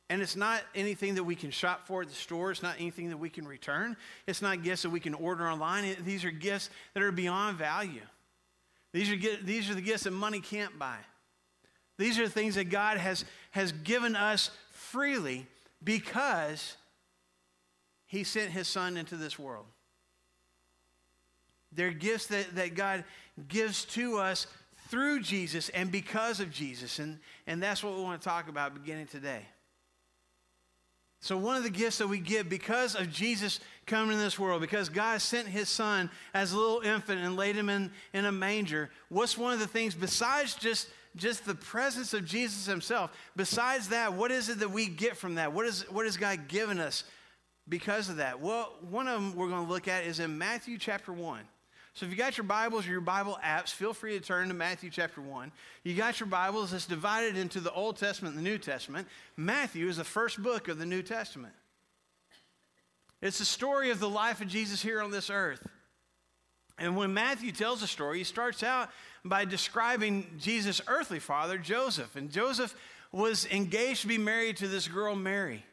And 0.09 0.19
it's 0.19 0.35
not 0.35 0.63
anything 0.73 1.13
that 1.13 1.23
we 1.23 1.35
can 1.35 1.51
shop 1.51 1.85
for 1.85 2.01
at 2.01 2.07
the 2.07 2.15
store. 2.15 2.49
It's 2.49 2.63
not 2.63 2.77
anything 2.79 3.09
that 3.09 3.17
we 3.17 3.29
can 3.29 3.47
return. 3.47 3.95
It's 4.25 4.41
not 4.41 4.63
gifts 4.63 4.81
that 4.81 4.89
we 4.89 4.99
can 4.99 5.13
order 5.13 5.47
online. 5.47 5.95
These 6.03 6.25
are 6.25 6.31
gifts 6.31 6.71
that 6.95 7.03
are 7.03 7.11
beyond 7.11 7.59
value. 7.59 8.01
These 8.91 9.11
are, 9.11 9.43
these 9.43 9.69
are 9.69 9.75
the 9.75 9.81
gifts 9.81 10.03
that 10.03 10.11
money 10.11 10.39
can't 10.39 10.77
buy. 10.79 10.97
These 11.97 12.17
are 12.17 12.23
the 12.23 12.31
things 12.31 12.55
that 12.55 12.65
God 12.65 12.97
has, 12.97 13.25
has 13.51 13.71
given 13.71 14.15
us 14.15 14.51
freely 14.71 15.45
because 15.83 16.77
He 18.07 18.23
sent 18.23 18.51
His 18.51 18.67
Son 18.67 18.97
into 18.97 19.15
this 19.15 19.37
world. 19.37 19.65
They're 21.71 21.91
gifts 21.91 22.27
that, 22.27 22.55
that 22.55 22.73
God 22.73 23.03
gives 23.47 23.85
to 23.85 24.17
us 24.17 24.47
through 24.87 25.21
Jesus 25.21 25.69
and 25.69 25.91
because 25.91 26.39
of 26.39 26.51
Jesus. 26.51 26.97
And, 26.99 27.19
and 27.45 27.61
that's 27.61 27.83
what 27.83 27.95
we 27.95 28.01
want 28.01 28.19
to 28.21 28.27
talk 28.27 28.49
about 28.49 28.73
beginning 28.73 29.07
today. 29.07 29.41
So, 31.21 31.37
one 31.37 31.57
of 31.57 31.63
the 31.63 31.69
gifts 31.69 31.97
that 31.97 32.07
we 32.07 32.19
get 32.19 32.47
because 32.47 32.95
of 32.95 33.11
Jesus 33.11 33.59
coming 33.85 34.13
in 34.13 34.19
this 34.19 34.39
world, 34.39 34.61
because 34.61 34.87
God 34.87 35.19
sent 35.19 35.47
his 35.47 35.67
son 35.67 36.09
as 36.33 36.53
a 36.53 36.57
little 36.57 36.79
infant 36.79 37.21
and 37.21 37.35
laid 37.35 37.55
him 37.55 37.67
in, 37.67 37.91
in 38.13 38.25
a 38.25 38.31
manger, 38.31 38.89
what's 39.09 39.37
one 39.37 39.51
of 39.53 39.59
the 39.59 39.67
things 39.67 39.93
besides 39.93 40.55
just, 40.55 40.87
just 41.17 41.45
the 41.45 41.55
presence 41.55 42.13
of 42.13 42.23
Jesus 42.23 42.65
himself? 42.65 43.11
Besides 43.35 43.89
that, 43.89 44.13
what 44.13 44.31
is 44.31 44.47
it 44.47 44.59
that 44.59 44.71
we 44.71 44.87
get 44.87 45.17
from 45.17 45.35
that? 45.35 45.51
What, 45.51 45.65
is, 45.65 45.81
what 45.91 46.05
has 46.05 46.15
God 46.15 46.47
given 46.47 46.79
us 46.79 47.03
because 47.67 48.07
of 48.07 48.17
that? 48.17 48.39
Well, 48.39 48.73
one 48.89 49.09
of 49.09 49.15
them 49.15 49.35
we're 49.35 49.49
going 49.49 49.65
to 49.65 49.71
look 49.71 49.89
at 49.89 50.05
is 50.05 50.21
in 50.21 50.37
Matthew 50.37 50.77
chapter 50.77 51.11
1. 51.11 51.41
So 51.99 52.05
if 52.05 52.13
you 52.13 52.17
got 52.17 52.37
your 52.37 52.45
Bibles 52.45 52.87
or 52.87 52.91
your 52.91 53.01
Bible 53.01 53.37
apps, 53.43 53.73
feel 53.73 53.91
free 53.91 54.17
to 54.17 54.25
turn 54.25 54.47
to 54.47 54.53
Matthew 54.53 54.89
chapter 54.89 55.19
1. 55.19 55.51
You 55.83 55.95
got 55.95 56.21
your 56.21 56.27
Bibles, 56.27 56.71
it's 56.71 56.85
divided 56.85 57.35
into 57.35 57.59
the 57.59 57.73
Old 57.73 57.97
Testament 57.97 58.37
and 58.37 58.45
the 58.45 58.49
New 58.49 58.57
Testament. 58.57 59.05
Matthew 59.35 59.85
is 59.89 59.97
the 59.97 60.05
first 60.05 60.41
book 60.41 60.69
of 60.69 60.79
the 60.79 60.85
New 60.85 61.01
Testament. 61.03 61.53
It's 63.21 63.39
the 63.39 63.43
story 63.43 63.89
of 63.89 63.99
the 63.99 64.07
life 64.07 64.39
of 64.39 64.47
Jesus 64.47 64.81
here 64.81 65.01
on 65.01 65.11
this 65.11 65.29
earth. 65.29 65.67
And 66.77 66.95
when 66.95 67.13
Matthew 67.13 67.51
tells 67.51 67.81
the 67.81 67.87
story, 67.87 68.19
he 68.19 68.23
starts 68.23 68.63
out 68.63 68.91
by 69.25 69.43
describing 69.43 70.25
Jesus' 70.39 70.79
earthly 70.87 71.19
father, 71.19 71.57
Joseph. 71.57 72.15
And 72.15 72.31
Joseph 72.31 72.73
was 73.11 73.45
engaged 73.47 74.03
to 74.03 74.07
be 74.07 74.17
married 74.17 74.55
to 74.57 74.69
this 74.69 74.87
girl, 74.87 75.17
Mary. 75.17 75.65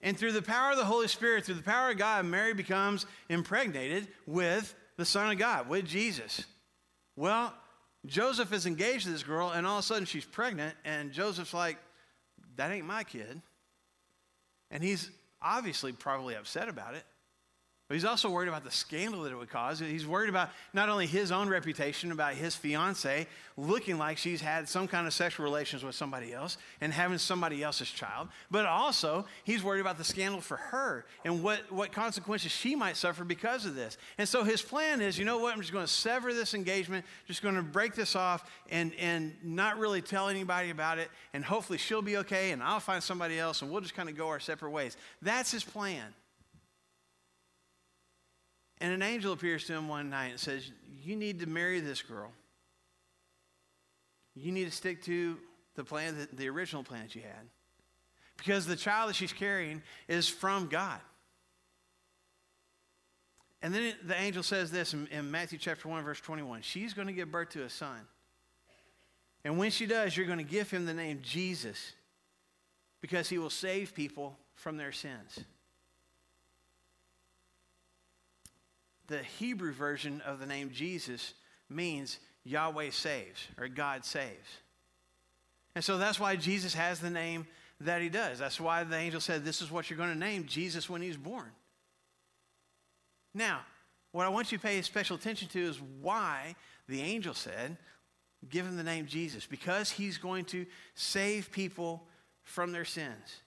And 0.00 0.16
through 0.16 0.32
the 0.32 0.40
power 0.40 0.70
of 0.70 0.76
the 0.76 0.84
Holy 0.84 1.08
Spirit, 1.08 1.46
through 1.46 1.56
the 1.56 1.62
power 1.62 1.90
of 1.90 1.98
God, 1.98 2.26
Mary 2.26 2.54
becomes 2.54 3.06
impregnated 3.28 4.06
with 4.24 4.72
the 4.96 5.04
Son 5.04 5.30
of 5.30 5.38
God 5.38 5.68
with 5.68 5.86
Jesus. 5.86 6.44
Well, 7.16 7.52
Joseph 8.06 8.52
is 8.52 8.66
engaged 8.66 9.04
to 9.04 9.12
this 9.12 9.22
girl, 9.22 9.50
and 9.50 9.66
all 9.66 9.78
of 9.78 9.84
a 9.84 9.86
sudden 9.86 10.04
she's 10.04 10.24
pregnant, 10.24 10.74
and 10.84 11.12
Joseph's 11.12 11.54
like, 11.54 11.78
That 12.56 12.70
ain't 12.70 12.86
my 12.86 13.04
kid. 13.04 13.40
And 14.70 14.82
he's 14.82 15.10
obviously 15.40 15.92
probably 15.92 16.34
upset 16.34 16.68
about 16.68 16.94
it. 16.94 17.04
But 17.86 17.94
he's 17.94 18.06
also 18.06 18.30
worried 18.30 18.48
about 18.48 18.64
the 18.64 18.70
scandal 18.70 19.24
that 19.24 19.32
it 19.32 19.36
would 19.36 19.50
cause. 19.50 19.78
He's 19.78 20.06
worried 20.06 20.30
about 20.30 20.48
not 20.72 20.88
only 20.88 21.06
his 21.06 21.30
own 21.30 21.50
reputation, 21.50 22.12
about 22.12 22.32
his 22.32 22.54
fiance 22.54 23.26
looking 23.58 23.98
like 23.98 24.16
she's 24.16 24.40
had 24.40 24.66
some 24.66 24.88
kind 24.88 25.06
of 25.06 25.12
sexual 25.12 25.44
relations 25.44 25.84
with 25.84 25.94
somebody 25.94 26.32
else 26.32 26.56
and 26.80 26.94
having 26.94 27.18
somebody 27.18 27.62
else's 27.62 27.90
child, 27.90 28.28
but 28.50 28.64
also 28.64 29.26
he's 29.44 29.62
worried 29.62 29.80
about 29.80 29.98
the 29.98 30.04
scandal 30.04 30.40
for 30.40 30.56
her 30.56 31.04
and 31.26 31.42
what, 31.42 31.70
what 31.70 31.92
consequences 31.92 32.50
she 32.50 32.74
might 32.74 32.96
suffer 32.96 33.22
because 33.22 33.66
of 33.66 33.74
this. 33.74 33.98
And 34.16 34.26
so 34.26 34.44
his 34.44 34.62
plan 34.62 35.02
is 35.02 35.18
you 35.18 35.26
know 35.26 35.36
what? 35.38 35.52
I'm 35.52 35.60
just 35.60 35.72
going 35.72 35.84
to 35.84 35.92
sever 35.92 36.32
this 36.32 36.54
engagement, 36.54 37.04
just 37.26 37.42
going 37.42 37.54
to 37.54 37.62
break 37.62 37.94
this 37.94 38.16
off 38.16 38.50
and, 38.70 38.94
and 38.98 39.34
not 39.42 39.78
really 39.78 40.00
tell 40.00 40.30
anybody 40.30 40.70
about 40.70 40.98
it, 40.98 41.10
and 41.34 41.44
hopefully 41.44 41.78
she'll 41.78 42.00
be 42.00 42.16
okay 42.16 42.52
and 42.52 42.62
I'll 42.62 42.80
find 42.80 43.02
somebody 43.02 43.38
else 43.38 43.60
and 43.60 43.70
we'll 43.70 43.82
just 43.82 43.94
kind 43.94 44.08
of 44.08 44.16
go 44.16 44.28
our 44.28 44.40
separate 44.40 44.70
ways. 44.70 44.96
That's 45.20 45.52
his 45.52 45.62
plan. 45.62 46.14
And 48.84 48.92
an 48.92 49.00
angel 49.00 49.32
appears 49.32 49.64
to 49.64 49.72
him 49.72 49.88
one 49.88 50.10
night 50.10 50.32
and 50.32 50.38
says, 50.38 50.70
You 51.02 51.16
need 51.16 51.40
to 51.40 51.46
marry 51.46 51.80
this 51.80 52.02
girl. 52.02 52.30
You 54.34 54.52
need 54.52 54.66
to 54.66 54.70
stick 54.70 55.02
to 55.04 55.38
the 55.74 55.84
plan, 55.84 56.18
that, 56.18 56.36
the 56.36 56.50
original 56.50 56.84
plan 56.84 57.04
that 57.04 57.14
you 57.14 57.22
had. 57.22 57.48
Because 58.36 58.66
the 58.66 58.76
child 58.76 59.08
that 59.08 59.16
she's 59.16 59.32
carrying 59.32 59.80
is 60.06 60.28
from 60.28 60.66
God. 60.66 61.00
And 63.62 63.74
then 63.74 63.94
the 64.04 64.20
angel 64.20 64.42
says 64.42 64.70
this 64.70 64.92
in, 64.92 65.06
in 65.06 65.30
Matthew 65.30 65.58
chapter 65.58 65.88
1, 65.88 66.04
verse 66.04 66.20
21 66.20 66.60
She's 66.60 66.92
going 66.92 67.08
to 67.08 67.14
give 67.14 67.32
birth 67.32 67.48
to 67.52 67.62
a 67.62 67.70
son. 67.70 68.00
And 69.46 69.56
when 69.56 69.70
she 69.70 69.86
does, 69.86 70.14
you're 70.14 70.26
going 70.26 70.36
to 70.36 70.44
give 70.44 70.70
him 70.70 70.84
the 70.84 70.92
name 70.92 71.20
Jesus 71.22 71.94
because 73.00 73.30
he 73.30 73.38
will 73.38 73.48
save 73.48 73.94
people 73.94 74.36
from 74.56 74.76
their 74.76 74.92
sins. 74.92 75.40
The 79.06 79.22
Hebrew 79.22 79.72
version 79.72 80.20
of 80.22 80.38
the 80.38 80.46
name 80.46 80.70
Jesus 80.72 81.34
means 81.68 82.18
Yahweh 82.44 82.90
saves 82.90 83.46
or 83.58 83.68
God 83.68 84.04
saves. 84.04 84.58
And 85.74 85.82
so 85.82 85.98
that's 85.98 86.20
why 86.20 86.36
Jesus 86.36 86.74
has 86.74 87.00
the 87.00 87.10
name 87.10 87.46
that 87.80 88.00
he 88.00 88.08
does. 88.08 88.38
That's 88.38 88.60
why 88.60 88.84
the 88.84 88.96
angel 88.96 89.20
said, 89.20 89.44
This 89.44 89.60
is 89.60 89.70
what 89.70 89.90
you're 89.90 89.96
going 89.96 90.12
to 90.12 90.18
name 90.18 90.46
Jesus 90.46 90.88
when 90.88 91.02
he's 91.02 91.16
born. 91.16 91.50
Now, 93.34 93.60
what 94.12 94.26
I 94.26 94.28
want 94.28 94.52
you 94.52 94.58
to 94.58 94.64
pay 94.64 94.80
special 94.82 95.16
attention 95.16 95.48
to 95.48 95.60
is 95.60 95.80
why 96.00 96.54
the 96.88 97.00
angel 97.00 97.34
said, 97.34 97.76
Give 98.48 98.66
him 98.66 98.76
the 98.76 98.84
name 98.84 99.06
Jesus, 99.06 99.46
because 99.46 99.90
he's 99.90 100.18
going 100.18 100.44
to 100.46 100.66
save 100.94 101.50
people 101.50 102.06
from 102.42 102.72
their 102.72 102.84
sins. 102.84 103.40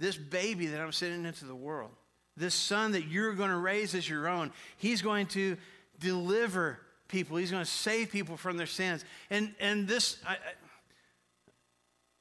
This 0.00 0.16
baby 0.16 0.66
that 0.66 0.80
I'm 0.80 0.92
sending 0.92 1.24
into 1.24 1.44
the 1.44 1.54
world, 1.54 1.90
this 2.36 2.54
son 2.54 2.92
that 2.92 3.06
you're 3.06 3.34
going 3.34 3.50
to 3.50 3.56
raise 3.56 3.94
as 3.94 4.08
your 4.08 4.28
own, 4.28 4.50
he's 4.78 5.02
going 5.02 5.26
to 5.28 5.56
deliver 6.00 6.80
people. 7.08 7.36
He's 7.36 7.50
going 7.50 7.64
to 7.64 7.70
save 7.70 8.10
people 8.10 8.36
from 8.36 8.56
their 8.56 8.66
sins. 8.66 9.04
And, 9.28 9.54
and 9.60 9.86
this, 9.86 10.18
I, 10.26 10.32
I, 10.32 10.36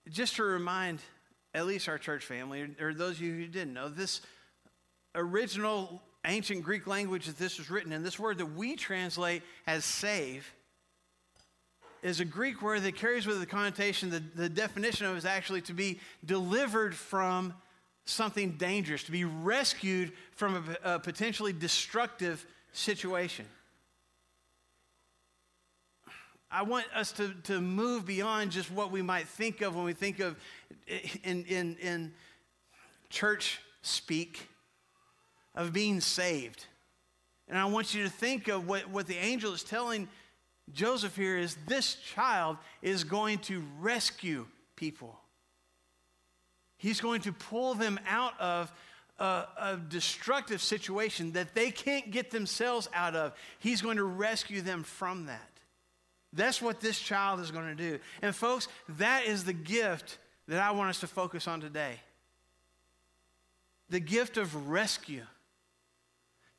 just 0.10 0.36
to 0.36 0.44
remind 0.44 1.00
at 1.54 1.66
least 1.66 1.88
our 1.88 1.98
church 1.98 2.26
family, 2.26 2.68
or, 2.80 2.94
those 2.94 3.16
of 3.16 3.22
you 3.22 3.34
who 3.34 3.48
didn't 3.48 3.74
know, 3.74 3.90
this 3.90 4.22
original 5.16 6.02
ancient 6.26 6.64
Greek 6.64 6.86
language 6.86 7.28
that 7.28 7.38
this 7.38 7.58
was 7.58 7.70
written 7.70 7.92
in, 7.94 8.04
this 8.04 8.20
word 8.20 8.40
that 8.40 8.46
we 8.46 8.76
translate 8.76 9.42
as 9.66 9.86
save, 9.86 10.52
is 12.02 12.20
a 12.20 12.26
Greek 12.26 12.62
word 12.62 12.84
that 12.84 12.96
carries 12.96 13.26
with 13.26 13.38
it 13.38 13.40
the 13.40 13.46
connotation, 13.46 14.10
the, 14.10 14.24
the 14.36 14.50
definition 14.50 15.06
of 15.06 15.18
is 15.18 15.26
actually 15.26 15.62
to 15.62 15.74
be 15.74 16.00
delivered 16.26 16.96
from 16.96 17.54
something 18.10 18.52
dangerous, 18.52 19.04
to 19.04 19.12
be 19.12 19.26
rescued 19.26 20.12
from 20.32 20.78
a, 20.84 20.96
a 20.96 21.00
potentially 21.00 21.54
destructive 21.54 22.46
situation. 22.72 23.46
I 26.52 26.64
want 26.64 26.86
us 26.96 27.12
to, 27.14 27.34
to 27.44 27.62
move 27.62 28.06
beyond 28.06 28.52
just 28.52 28.72
what 28.72 28.92
we 28.92 29.02
might 29.02 29.28
think 29.28 29.62
of 29.62 29.76
when 29.76 29.86
we 29.86 29.94
think 29.94 30.20
of 30.20 30.36
in, 31.24 31.46
in, 31.46 31.78
in 31.78 32.14
church 33.10 33.60
speak 33.84 34.48
of 35.54 35.74
being 35.74 36.02
saved. 36.02 36.66
And 37.48 37.58
I 37.58 37.66
want 37.66 37.94
you 37.94 38.04
to 38.04 38.10
think 38.10 38.48
of 38.48 38.68
what, 38.68 38.90
what 38.90 39.06
the 39.06 39.18
angel 39.18 39.54
is 39.54 39.64
telling 39.64 40.08
Joseph 40.74 41.16
here 41.16 41.38
is 41.38 41.58
this 41.68 41.96
child 41.96 42.58
is 42.82 43.04
going 43.04 43.40
to 43.40 43.64
rescue 43.80 44.46
people. 44.76 45.20
He's 46.80 47.02
going 47.02 47.22
to 47.22 47.34
pull 47.34 47.76
them 47.76 48.00
out 48.08 48.40
of 48.40 48.72
a, 49.20 49.24
a, 49.24 49.80
destructive 49.90 50.62
situation 50.62 51.34
that 51.34 51.54
they 51.54 51.72
can't 51.72 52.10
get 52.10 52.32
themselves 52.32 52.90
out 52.94 53.16
of. 53.16 53.34
He's 53.60 53.82
going 53.82 53.98
to 53.98 54.06
rescue 54.06 54.62
them 54.62 54.84
from 54.84 55.26
that. 55.26 55.52
That's 56.32 56.62
what 56.62 56.80
this 56.80 56.98
child 56.98 57.42
is 57.42 57.52
going 57.52 57.68
to 57.68 57.76
do. 57.76 58.00
And, 58.22 58.34
folks, 58.34 58.70
that 58.98 59.26
is 59.26 59.44
the 59.44 59.54
gift 59.54 60.20
that 60.48 60.62
I 60.62 60.72
want 60.72 60.90
us 60.90 61.02
to 61.02 61.08
focus 61.08 61.48
on 61.48 61.62
today 61.62 62.00
the 63.90 64.00
gift 64.00 64.38
of 64.38 64.70
rescue, 64.70 65.26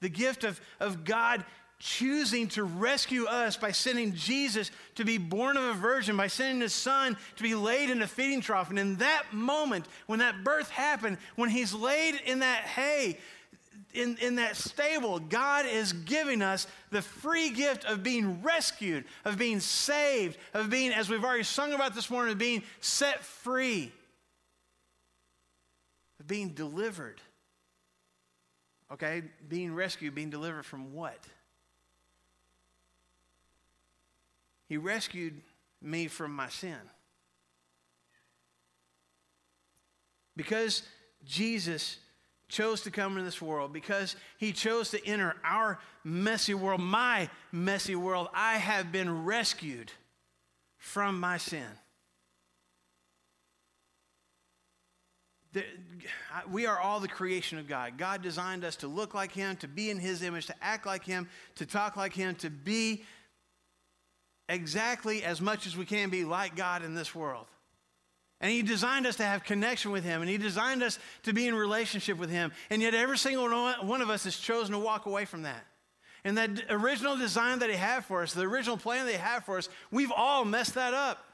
the 0.00 0.08
gift 0.10 0.44
of, 0.44 0.60
of 0.80 1.04
God 1.04 1.44
choosing 1.80 2.46
to 2.46 2.62
rescue 2.62 3.24
us 3.24 3.56
by 3.56 3.72
sending 3.72 4.14
Jesus 4.14 4.70
to 4.94 5.04
be 5.04 5.18
born 5.18 5.56
of 5.56 5.64
a 5.64 5.72
virgin, 5.72 6.16
by 6.16 6.26
sending 6.26 6.60
his 6.60 6.74
son 6.74 7.16
to 7.36 7.42
be 7.42 7.54
laid 7.54 7.90
in 7.90 8.02
a 8.02 8.06
feeding 8.06 8.42
trough. 8.42 8.70
And 8.70 8.78
in 8.78 8.96
that 8.96 9.32
moment, 9.32 9.86
when 10.06 10.20
that 10.20 10.44
birth 10.44 10.70
happened, 10.70 11.16
when 11.36 11.48
he's 11.48 11.74
laid 11.74 12.20
in 12.26 12.40
that 12.40 12.64
hay, 12.64 13.18
in, 13.94 14.18
in 14.18 14.36
that 14.36 14.56
stable, 14.56 15.18
God 15.18 15.64
is 15.66 15.92
giving 15.92 16.42
us 16.42 16.66
the 16.90 17.02
free 17.02 17.50
gift 17.50 17.86
of 17.86 18.02
being 18.02 18.42
rescued, 18.42 19.04
of 19.24 19.38
being 19.38 19.58
saved, 19.58 20.36
of 20.52 20.70
being, 20.70 20.92
as 20.92 21.08
we've 21.08 21.24
already 21.24 21.42
sung 21.42 21.72
about 21.72 21.94
this 21.94 22.10
morning, 22.10 22.32
of 22.32 22.38
being 22.38 22.62
set 22.80 23.24
free, 23.24 23.90
of 26.20 26.26
being 26.26 26.50
delivered. 26.50 27.20
Okay? 28.92 29.22
Being 29.48 29.74
rescued, 29.74 30.14
being 30.14 30.30
delivered 30.30 30.66
from 30.66 30.92
what? 30.92 31.18
He 34.70 34.76
rescued 34.76 35.34
me 35.82 36.06
from 36.06 36.32
my 36.32 36.48
sin. 36.48 36.78
Because 40.36 40.84
Jesus 41.24 41.98
chose 42.48 42.82
to 42.82 42.92
come 42.92 43.12
into 43.14 43.24
this 43.24 43.42
world, 43.42 43.72
because 43.72 44.14
he 44.38 44.52
chose 44.52 44.90
to 44.90 45.04
enter 45.04 45.34
our 45.42 45.80
messy 46.04 46.54
world, 46.54 46.80
my 46.80 47.28
messy 47.50 47.96
world, 47.96 48.28
I 48.32 48.58
have 48.58 48.92
been 48.92 49.24
rescued 49.24 49.90
from 50.78 51.18
my 51.18 51.36
sin. 51.36 51.66
we 56.48 56.66
are 56.66 56.78
all 56.78 57.00
the 57.00 57.08
creation 57.08 57.58
of 57.58 57.66
God. 57.66 57.98
God 57.98 58.22
designed 58.22 58.64
us 58.64 58.76
to 58.76 58.86
look 58.86 59.14
like 59.14 59.32
Him, 59.32 59.56
to 59.56 59.66
be 59.66 59.90
in 59.90 59.98
His 59.98 60.22
image, 60.22 60.46
to 60.46 60.54
act 60.62 60.86
like 60.86 61.04
Him, 61.04 61.28
to 61.56 61.66
talk 61.66 61.96
like 61.96 62.12
Him, 62.12 62.36
to 62.36 62.50
be 62.50 63.02
exactly 64.50 65.24
as 65.24 65.40
much 65.40 65.66
as 65.66 65.76
we 65.76 65.86
can 65.86 66.10
be 66.10 66.24
like 66.24 66.56
God 66.56 66.82
in 66.82 66.94
this 66.94 67.14
world. 67.14 67.46
And 68.40 68.50
He 68.50 68.62
designed 68.62 69.06
us 69.06 69.16
to 69.16 69.24
have 69.24 69.44
connection 69.44 69.90
with 69.90 70.04
Him, 70.04 70.20
and 70.20 70.30
He 70.30 70.38
designed 70.38 70.82
us 70.82 70.98
to 71.22 71.32
be 71.32 71.46
in 71.46 71.54
relationship 71.54 72.18
with 72.18 72.30
Him. 72.30 72.52
And 72.68 72.82
yet, 72.82 72.94
every 72.94 73.18
single 73.18 73.48
one 73.82 74.02
of 74.02 74.10
us 74.10 74.24
has 74.24 74.36
chosen 74.36 74.72
to 74.72 74.78
walk 74.78 75.06
away 75.06 75.24
from 75.24 75.42
that. 75.42 75.64
And 76.24 76.36
that 76.36 76.50
original 76.68 77.16
design 77.16 77.60
that 77.60 77.70
He 77.70 77.76
had 77.76 78.04
for 78.04 78.22
us, 78.22 78.32
the 78.32 78.42
original 78.42 78.76
plan 78.76 79.06
that 79.06 79.12
He 79.12 79.18
had 79.18 79.44
for 79.44 79.58
us, 79.58 79.68
we've 79.90 80.12
all 80.14 80.44
messed 80.44 80.74
that 80.74 80.94
up. 80.94 81.24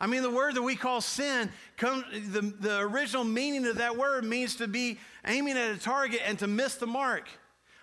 I 0.00 0.08
mean, 0.08 0.22
the 0.22 0.30
word 0.30 0.56
that 0.56 0.62
we 0.62 0.74
call 0.74 1.00
sin, 1.00 1.48
comes, 1.76 2.04
the, 2.32 2.40
the 2.40 2.80
original 2.80 3.22
meaning 3.22 3.66
of 3.66 3.76
that 3.76 3.96
word 3.96 4.24
means 4.24 4.56
to 4.56 4.66
be 4.66 4.98
aiming 5.24 5.56
at 5.56 5.76
a 5.76 5.78
target 5.78 6.22
and 6.26 6.36
to 6.40 6.48
miss 6.48 6.74
the 6.74 6.88
mark. 6.88 7.28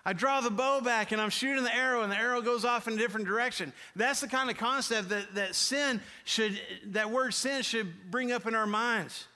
I 0.10 0.13
draw 0.13 0.42
the 0.42 0.50
bow 0.50 0.82
back 0.82 1.12
and 1.12 1.22
I'm 1.22 1.30
shooting 1.30 1.63
the 1.63 1.75
arrow, 1.75 2.01
and 2.01 2.12
the 2.12 2.18
arrow 2.18 2.42
goes 2.42 2.66
off 2.66 2.88
in 2.88 2.96
a 2.96 2.98
different 2.98 3.28
direction. 3.28 3.72
That's 3.96 4.22
the 4.22 4.28
kind 4.28 4.50
of 4.50 4.58
concept 4.58 5.10
that, 5.10 5.36
that 5.36 5.54
sin 5.54 6.01
should, 6.24 6.60
that 6.88 7.12
word 7.12 7.36
sin 7.36 7.62
should 7.62 8.10
bring 8.10 8.32
up 8.32 8.48
in 8.48 8.56
our 8.56 8.66
minds. 8.66 9.28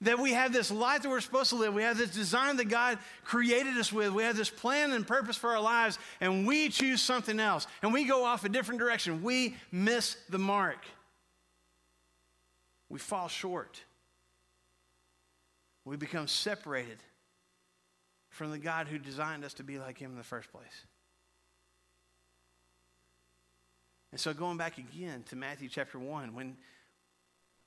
That 0.00 0.18
we 0.18 0.32
have 0.32 0.54
this 0.54 0.70
life 0.70 1.02
that 1.02 1.10
we're 1.10 1.20
supposed 1.20 1.50
to 1.50 1.56
live. 1.56 1.74
We 1.74 1.82
have 1.82 1.98
this 1.98 2.14
design 2.14 2.56
that 2.56 2.70
God 2.70 2.98
created 3.24 3.76
us 3.76 3.92
with. 3.92 4.10
We 4.10 4.22
have 4.22 4.38
this 4.38 4.48
plan 4.48 4.92
and 4.92 5.06
purpose 5.06 5.36
for 5.36 5.50
our 5.50 5.60
lives, 5.60 5.98
and 6.18 6.46
we 6.46 6.70
choose 6.70 7.02
something 7.02 7.38
else. 7.38 7.66
And 7.82 7.92
we 7.92 8.06
go 8.06 8.24
off 8.24 8.42
a 8.46 8.48
different 8.48 8.80
direction. 8.80 9.22
We 9.22 9.54
miss 9.70 10.16
the 10.30 10.38
mark. 10.38 10.78
We 12.88 12.98
fall 12.98 13.28
short. 13.28 13.82
We 15.84 15.98
become 15.98 16.26
separated 16.26 16.96
from 18.34 18.50
the 18.50 18.58
God 18.58 18.88
who 18.88 18.98
designed 18.98 19.44
us 19.44 19.54
to 19.54 19.62
be 19.62 19.78
like 19.78 19.98
Him 19.98 20.10
in 20.10 20.16
the 20.16 20.24
first 20.24 20.50
place. 20.50 20.86
And 24.10 24.20
so, 24.20 24.34
going 24.34 24.58
back 24.58 24.78
again 24.78 25.24
to 25.28 25.36
Matthew 25.36 25.68
chapter 25.68 25.98
1, 25.98 26.34
when, 26.34 26.56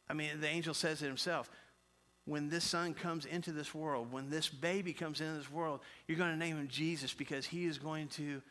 I 0.10 0.14
mean, 0.14 0.40
the 0.40 0.48
angel 0.48 0.74
says 0.74 1.02
it 1.02 1.08
himself 1.08 1.50
when 2.26 2.50
this 2.50 2.66
son 2.66 2.94
comes 2.94 3.26
into 3.26 3.54
this 3.54 3.74
world, 3.74 4.12
when 4.12 4.30
this 4.30 4.50
baby 4.50 4.92
comes 4.92 5.22
into 5.22 5.34
this 5.38 5.50
world, 5.50 5.80
you're 6.08 6.18
going 6.18 6.32
to 6.32 6.38
name 6.38 6.58
him 6.58 6.68
Jesus 6.68 7.14
because 7.14 7.46
he 7.46 7.66
is 7.66 7.78
going 7.78 8.10
to 8.10 8.42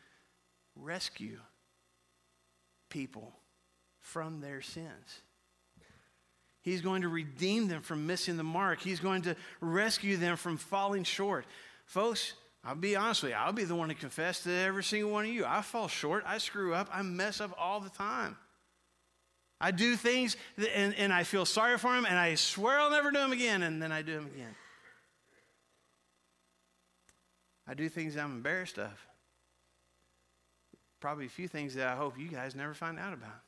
rescue 0.75 1.37
people 2.89 3.33
from 3.99 4.41
their 4.41 4.61
sins. 4.61 5.21
He's 6.61 6.81
going 6.81 7.03
to 7.03 7.07
redeem 7.07 7.67
them 7.67 7.81
from 7.81 8.07
missing 8.07 8.35
the 8.35 8.43
mark. 8.43 8.81
He's 8.81 8.99
going 8.99 9.21
to 9.21 9.35
rescue 9.61 10.17
them 10.17 10.37
from 10.37 10.57
falling 10.57 11.03
short. 11.03 11.45
Folks, 11.87 12.33
I'll 12.65 12.75
be 12.75 12.97
honest 12.97 13.23
with 13.23 13.31
you, 13.31 13.37
I'll 13.37 13.53
be 13.53 13.63
the 13.63 13.75
one 13.75 13.87
to 13.87 13.95
confess 13.95 14.43
to 14.43 14.51
every 14.51 14.83
single 14.83 15.09
one 15.09 15.23
of 15.23 15.31
you. 15.31 15.45
I 15.45 15.61
fall 15.61 15.87
short, 15.87 16.23
I 16.27 16.37
screw 16.37 16.73
up, 16.73 16.89
I 16.91 17.01
mess 17.01 17.39
up 17.39 17.55
all 17.57 17.79
the 17.79 17.89
time. 17.89 18.35
I 19.59 19.71
do 19.71 19.95
things 19.95 20.35
and, 20.75 20.93
and 20.95 21.13
I 21.13 21.23
feel 21.23 21.45
sorry 21.45 21.77
for 21.77 21.95
them, 21.95 22.05
and 22.05 22.17
I 22.17 22.35
swear 22.35 22.77
I'll 22.77 22.91
never 22.91 23.09
do 23.09 23.17
them 23.17 23.31
again, 23.31 23.63
and 23.63 23.81
then 23.81 23.93
I 23.93 24.01
do 24.01 24.15
them 24.15 24.25
again. 24.27 24.53
I 27.65 27.73
do 27.73 27.87
things 27.87 28.17
I'm 28.17 28.31
embarrassed 28.33 28.77
of. 28.77 28.91
Probably 30.99 31.25
a 31.25 31.29
few 31.29 31.47
things 31.47 31.73
that 31.75 31.87
I 31.87 31.95
hope 31.95 32.19
you 32.19 32.27
guys 32.27 32.53
never 32.53 32.73
find 32.73 32.99
out 32.99 33.13
about. 33.13 33.41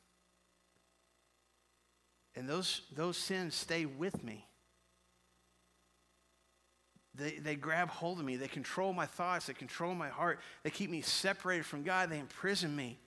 And 2.34 2.48
those, 2.48 2.82
those 2.94 3.18
sins 3.18 3.54
stay 3.54 3.84
with 3.84 4.24
me. 4.24 4.46
They, 7.14 7.32
they 7.32 7.56
grab 7.56 7.88
hold 7.88 8.18
of 8.20 8.24
me. 8.24 8.36
They 8.36 8.48
control 8.48 8.92
my 8.92 9.06
thoughts. 9.06 9.46
They 9.46 9.52
control 9.52 9.94
my 9.94 10.08
heart. 10.08 10.40
They 10.62 10.70
keep 10.70 10.90
me 10.90 11.00
separated 11.00 11.66
from 11.66 11.82
God. 11.82 12.10
They 12.10 12.18
imprison 12.18 12.74
me. 12.74 12.98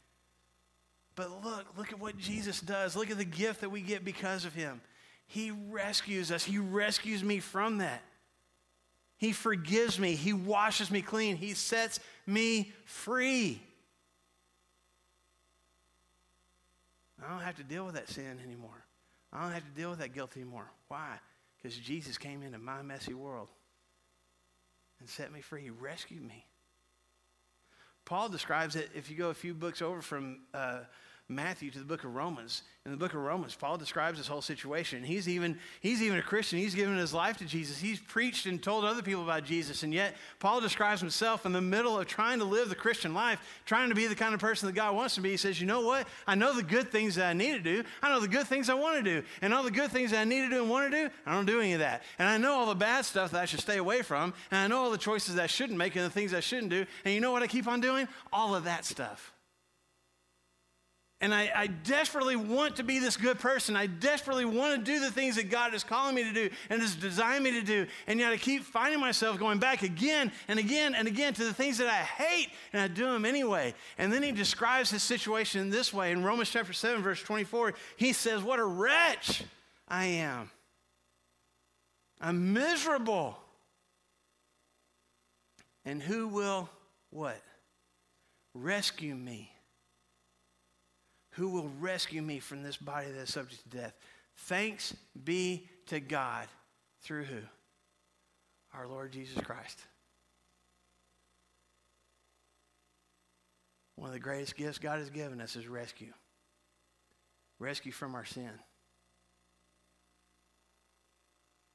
But 1.16 1.44
look, 1.44 1.66
look 1.78 1.92
at 1.92 2.00
what 2.00 2.18
Jesus 2.18 2.60
does. 2.60 2.96
Look 2.96 3.12
at 3.12 3.18
the 3.18 3.26
gift 3.26 3.62
that 3.62 3.70
we 3.70 3.82
get 3.82 4.04
because 4.04 4.46
of 4.46 4.54
him. 4.54 4.82
He 5.26 5.52
rescues 5.52 6.32
us, 6.32 6.44
He 6.44 6.58
rescues 6.58 7.24
me 7.24 7.40
from 7.40 7.78
that. 7.80 8.02
He 9.18 9.32
forgives 9.32 10.00
me, 10.00 10.16
He 10.16 10.34
washes 10.34 10.92
me 10.92 11.02
clean, 11.02 11.38
He 11.38 11.54
sets 11.54 12.00
me 12.28 12.72
free. 12.86 13.62
I 17.26 17.30
don't 17.32 17.42
have 17.42 17.56
to 17.56 17.64
deal 17.64 17.86
with 17.86 17.96
that 17.96 18.10
sin 18.10 18.38
anymore. 18.46 18.84
I 19.32 19.42
don't 19.42 19.54
have 19.54 19.64
to 19.64 19.80
deal 19.80 19.90
with 19.90 20.00
that 20.00 20.14
guilt 20.14 20.34
anymore. 20.36 20.70
Why? 20.90 21.18
Because 21.58 21.78
Jesus 21.78 22.18
came 22.18 22.44
into 22.44 22.60
my 22.60 22.82
messy 22.82 23.14
world 23.14 23.48
and 25.04 25.10
set 25.10 25.34
me 25.34 25.42
free. 25.42 25.64
He 25.64 25.70
rescued 25.70 26.26
me. 26.26 26.46
Paul 28.06 28.30
describes 28.30 28.78
it, 28.78 28.90
if 28.96 29.12
you 29.12 29.18
go 29.18 29.32
a 29.32 29.34
few 29.34 29.54
books 29.54 29.82
over 29.82 30.02
from 30.02 30.44
uh, 30.54 30.80
Matthew 31.34 31.72
to 31.72 31.80
the 31.80 31.86
book 31.86 32.04
of 32.04 32.16
Romans. 32.16 32.64
In 32.86 32.92
the 32.92 32.98
book 32.98 33.14
of 33.14 33.22
Romans, 33.22 33.56
Paul 33.56 33.78
describes 33.78 34.18
this 34.18 34.28
whole 34.28 34.42
situation. 34.42 35.06
He's 35.06 35.30
even, 35.30 35.58
he's 35.80 36.02
even 36.02 36.20
a 36.20 36.22
Christian. 36.22 36.60
He's 36.60 36.76
given 36.76 36.98
his 36.98 37.14
life 37.14 37.38
to 37.38 37.46
Jesus. 37.46 37.80
He's 37.80 37.98
preached 37.98 38.46
and 38.46 38.62
told 38.62 38.84
other 38.84 39.02
people 39.02 39.24
about 39.24 39.46
Jesus. 39.46 39.84
And 39.84 39.94
yet, 39.94 40.16
Paul 40.40 40.60
describes 40.60 41.00
himself 41.00 41.46
in 41.46 41.54
the 41.54 41.62
middle 41.62 41.98
of 41.98 42.08
trying 42.08 42.40
to 42.40 42.46
live 42.46 42.68
the 42.68 42.76
Christian 42.76 43.14
life, 43.14 43.40
trying 43.66 43.88
to 43.88 43.96
be 43.96 44.08
the 44.08 44.16
kind 44.16 44.34
of 44.34 44.42
person 44.42 44.68
that 44.68 44.74
God 44.74 44.98
wants 44.98 45.16
to 45.16 45.22
be. 45.22 45.30
He 45.30 45.38
says, 45.38 45.62
You 45.62 45.66
know 45.66 45.80
what? 45.80 46.10
I 46.28 46.36
know 46.36 46.54
the 46.54 46.62
good 46.62 46.92
things 46.92 47.16
that 47.16 47.30
I 47.30 47.34
need 47.34 47.54
to 47.54 47.62
do. 47.62 47.84
I 48.02 48.10
know 48.10 48.20
the 48.20 48.28
good 48.28 48.48
things 48.48 48.70
I 48.70 48.74
want 48.74 48.98
to 48.98 49.22
do. 49.22 49.26
And 49.42 49.54
all 49.54 49.64
the 49.64 49.72
good 49.72 49.92
things 49.92 50.12
that 50.12 50.20
I 50.20 50.26
need 50.26 50.42
to 50.42 50.50
do 50.50 50.62
and 50.62 50.70
want 50.70 50.92
to 50.92 51.04
do, 51.08 51.14
I 51.26 51.34
don't 51.34 51.46
do 51.46 51.62
any 51.62 51.72
of 51.72 51.80
that. 51.80 52.04
And 52.20 52.28
I 52.28 52.38
know 52.38 52.54
all 52.54 52.66
the 52.66 52.76
bad 52.76 53.06
stuff 53.06 53.32
that 53.32 53.42
I 53.42 53.46
should 53.46 53.62
stay 53.62 53.78
away 53.78 54.02
from. 54.02 54.34
And 54.52 54.60
I 54.60 54.68
know 54.68 54.84
all 54.84 54.92
the 54.92 54.98
choices 54.98 55.36
that 55.36 55.44
I 55.44 55.48
shouldn't 55.48 55.78
make 55.78 55.96
and 55.96 56.06
the 56.06 56.10
things 56.10 56.34
I 56.34 56.42
shouldn't 56.42 56.70
do. 56.70 56.86
And 57.06 57.14
you 57.14 57.22
know 57.22 57.32
what 57.32 57.44
I 57.44 57.48
keep 57.48 57.68
on 57.68 57.80
doing? 57.80 58.10
All 58.34 58.56
of 58.56 58.66
that 58.66 58.84
stuff. 58.84 59.33
And 61.24 61.34
I, 61.34 61.50
I, 61.56 61.68
desperately 61.68 62.36
want 62.36 62.76
to 62.76 62.84
be 62.84 63.00
this 63.00 63.16
good 63.16 63.40
person. 63.40 63.78
I 63.78 63.86
desperately 63.88 64.44
want 64.44 64.76
to 64.76 64.92
do 64.92 65.00
the 65.00 65.10
things 65.10 65.38
that 65.38 65.50
God 65.50 65.74
is 65.74 65.82
calling 65.82 66.16
me 66.16 66.26
to 66.26 66.34
do 66.34 66.50
and 66.70 66.82
has 66.82 66.96
designed 66.96 67.46
me 67.46 67.52
to 67.52 67.62
do. 67.62 67.88
And 68.08 68.20
yet 68.20 68.34
I 68.34 68.36
keep 68.36 68.66
finding 68.66 69.00
myself 69.00 69.40
going 69.40 69.58
back 69.58 69.84
again 69.84 70.34
and 70.50 70.60
again 70.60 70.94
and 70.94 71.08
again 71.08 71.34
to 71.36 71.46
the 71.46 71.54
things 71.54 71.78
that 71.78 71.88
I 71.88 72.04
hate, 72.04 72.50
and 72.74 72.82
I 72.82 72.90
do 72.90 73.06
them 73.06 73.24
anyway. 73.24 73.74
And 73.98 74.12
then 74.12 74.22
he 74.22 74.34
describes 74.34 74.90
his 74.90 75.02
situation 75.02 75.70
this 75.70 75.94
way. 75.94 76.12
In 76.12 76.26
Romans 76.26 76.50
chapter 76.50 76.74
7, 76.74 77.02
verse 77.02 77.24
24, 77.24 77.74
he 77.96 78.12
says, 78.12 78.44
What 78.44 78.60
a 78.60 78.66
wretch 78.66 79.46
I 79.88 80.08
am. 80.08 80.52
I'm 82.20 82.52
miserable. 82.52 83.38
And 85.86 86.04
who 86.04 86.28
will 86.28 86.70
what? 87.12 87.42
Rescue 88.54 89.16
me 89.16 89.53
who 91.34 91.50
will 91.50 91.70
rescue 91.80 92.22
me 92.22 92.40
from 92.40 92.64
this 92.64 92.78
body 92.78 93.08
that 93.08 93.22
is 93.22 93.34
subject 93.34 93.64
to 93.64 93.78
death. 93.78 93.94
Thanks 94.36 94.96
be 95.24 95.68
to 95.88 96.00
God 96.00 96.48
through 97.02 97.26
who? 97.26 97.40
Our 98.74 98.88
Lord 98.88 99.12
Jesus 99.12 99.42
Christ. 99.44 99.80
One 103.96 104.10
of 104.10 104.14
the 104.14 104.20
greatest 104.20 104.56
gifts 104.56 104.80
God 104.80 105.00
has 105.00 105.10
given 105.10 105.40
us 105.40 105.56
is 105.56 105.68
rescue. 105.68 106.14
Rescue 107.60 107.92
from 107.92 108.16
our 108.16 108.26
sin. 108.26 108.52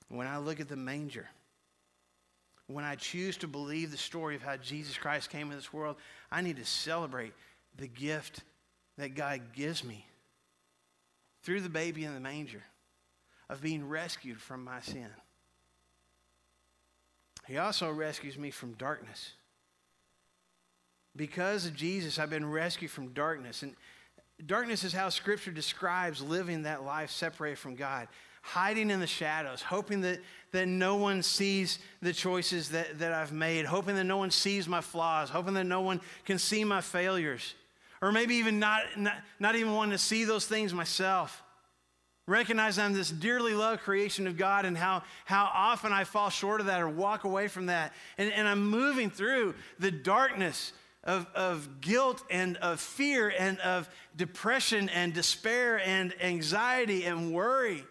When 0.08 0.26
I 0.26 0.38
look 0.38 0.60
at 0.60 0.68
the 0.68 0.76
manger, 0.76 1.28
when 2.66 2.84
I 2.84 2.96
choose 2.96 3.36
to 3.38 3.48
believe 3.48 3.90
the 3.90 3.96
story 3.96 4.34
of 4.34 4.42
how 4.42 4.56
Jesus 4.56 4.96
Christ 4.96 5.30
came 5.30 5.46
into 5.46 5.56
this 5.56 5.72
world, 5.72 5.96
I 6.30 6.42
need 6.42 6.56
to 6.56 6.64
celebrate 6.64 7.32
the 7.76 7.88
gift 7.88 8.42
that 8.98 9.14
God 9.14 9.52
gives 9.54 9.82
me 9.82 10.06
through 11.42 11.60
the 11.60 11.68
baby 11.68 12.04
in 12.04 12.12
the 12.12 12.20
manger 12.20 12.62
of 13.48 13.62
being 13.62 13.88
rescued 13.88 14.40
from 14.40 14.62
my 14.62 14.80
sin. 14.80 15.08
He 17.46 17.56
also 17.56 17.90
rescues 17.90 18.36
me 18.36 18.50
from 18.50 18.74
darkness. 18.74 19.32
Because 21.16 21.64
of 21.64 21.74
Jesus, 21.74 22.18
I've 22.18 22.28
been 22.28 22.50
rescued 22.50 22.90
from 22.90 23.08
darkness. 23.08 23.62
And 23.62 23.74
darkness 24.44 24.84
is 24.84 24.92
how 24.92 25.08
Scripture 25.08 25.50
describes 25.52 26.20
living 26.20 26.64
that 26.64 26.84
life 26.84 27.10
separated 27.10 27.58
from 27.58 27.76
God, 27.76 28.08
hiding 28.42 28.90
in 28.90 29.00
the 29.00 29.06
shadows, 29.06 29.62
hoping 29.62 30.02
that, 30.02 30.20
that 30.52 30.68
no 30.68 30.96
one 30.96 31.22
sees 31.22 31.78
the 32.02 32.12
choices 32.12 32.68
that, 32.70 32.98
that 32.98 33.12
I've 33.12 33.32
made, 33.32 33.64
hoping 33.64 33.96
that 33.96 34.04
no 34.04 34.18
one 34.18 34.30
sees 34.30 34.68
my 34.68 34.82
flaws, 34.82 35.30
hoping 35.30 35.54
that 35.54 35.64
no 35.64 35.80
one 35.80 36.00
can 36.26 36.38
see 36.38 36.64
my 36.64 36.82
failures 36.82 37.54
or 38.00 38.12
maybe 38.12 38.36
even 38.36 38.58
not, 38.58 38.82
not, 38.96 39.16
not 39.38 39.56
even 39.56 39.74
wanting 39.74 39.92
to 39.92 39.98
see 39.98 40.24
those 40.24 40.46
things 40.46 40.72
myself. 40.72 41.42
Recognize 42.26 42.78
I'm 42.78 42.92
this 42.92 43.10
dearly 43.10 43.54
loved 43.54 43.80
creation 43.80 44.26
of 44.26 44.36
God 44.36 44.66
and 44.66 44.76
how, 44.76 45.02
how 45.24 45.50
often 45.52 45.92
I 45.92 46.04
fall 46.04 46.28
short 46.28 46.60
of 46.60 46.66
that 46.66 46.80
or 46.80 46.88
walk 46.88 47.24
away 47.24 47.48
from 47.48 47.66
that. 47.66 47.94
And, 48.18 48.30
and 48.32 48.46
I'm 48.46 48.68
moving 48.68 49.08
through 49.08 49.54
the 49.78 49.90
darkness 49.90 50.72
of, 51.04 51.26
of 51.34 51.80
guilt 51.80 52.22
and 52.30 52.58
of 52.58 52.80
fear 52.80 53.32
and 53.38 53.58
of 53.60 53.88
depression 54.14 54.90
and 54.90 55.14
despair 55.14 55.80
and 55.80 56.14
anxiety 56.22 57.04
and 57.04 57.32
worry. 57.32 57.82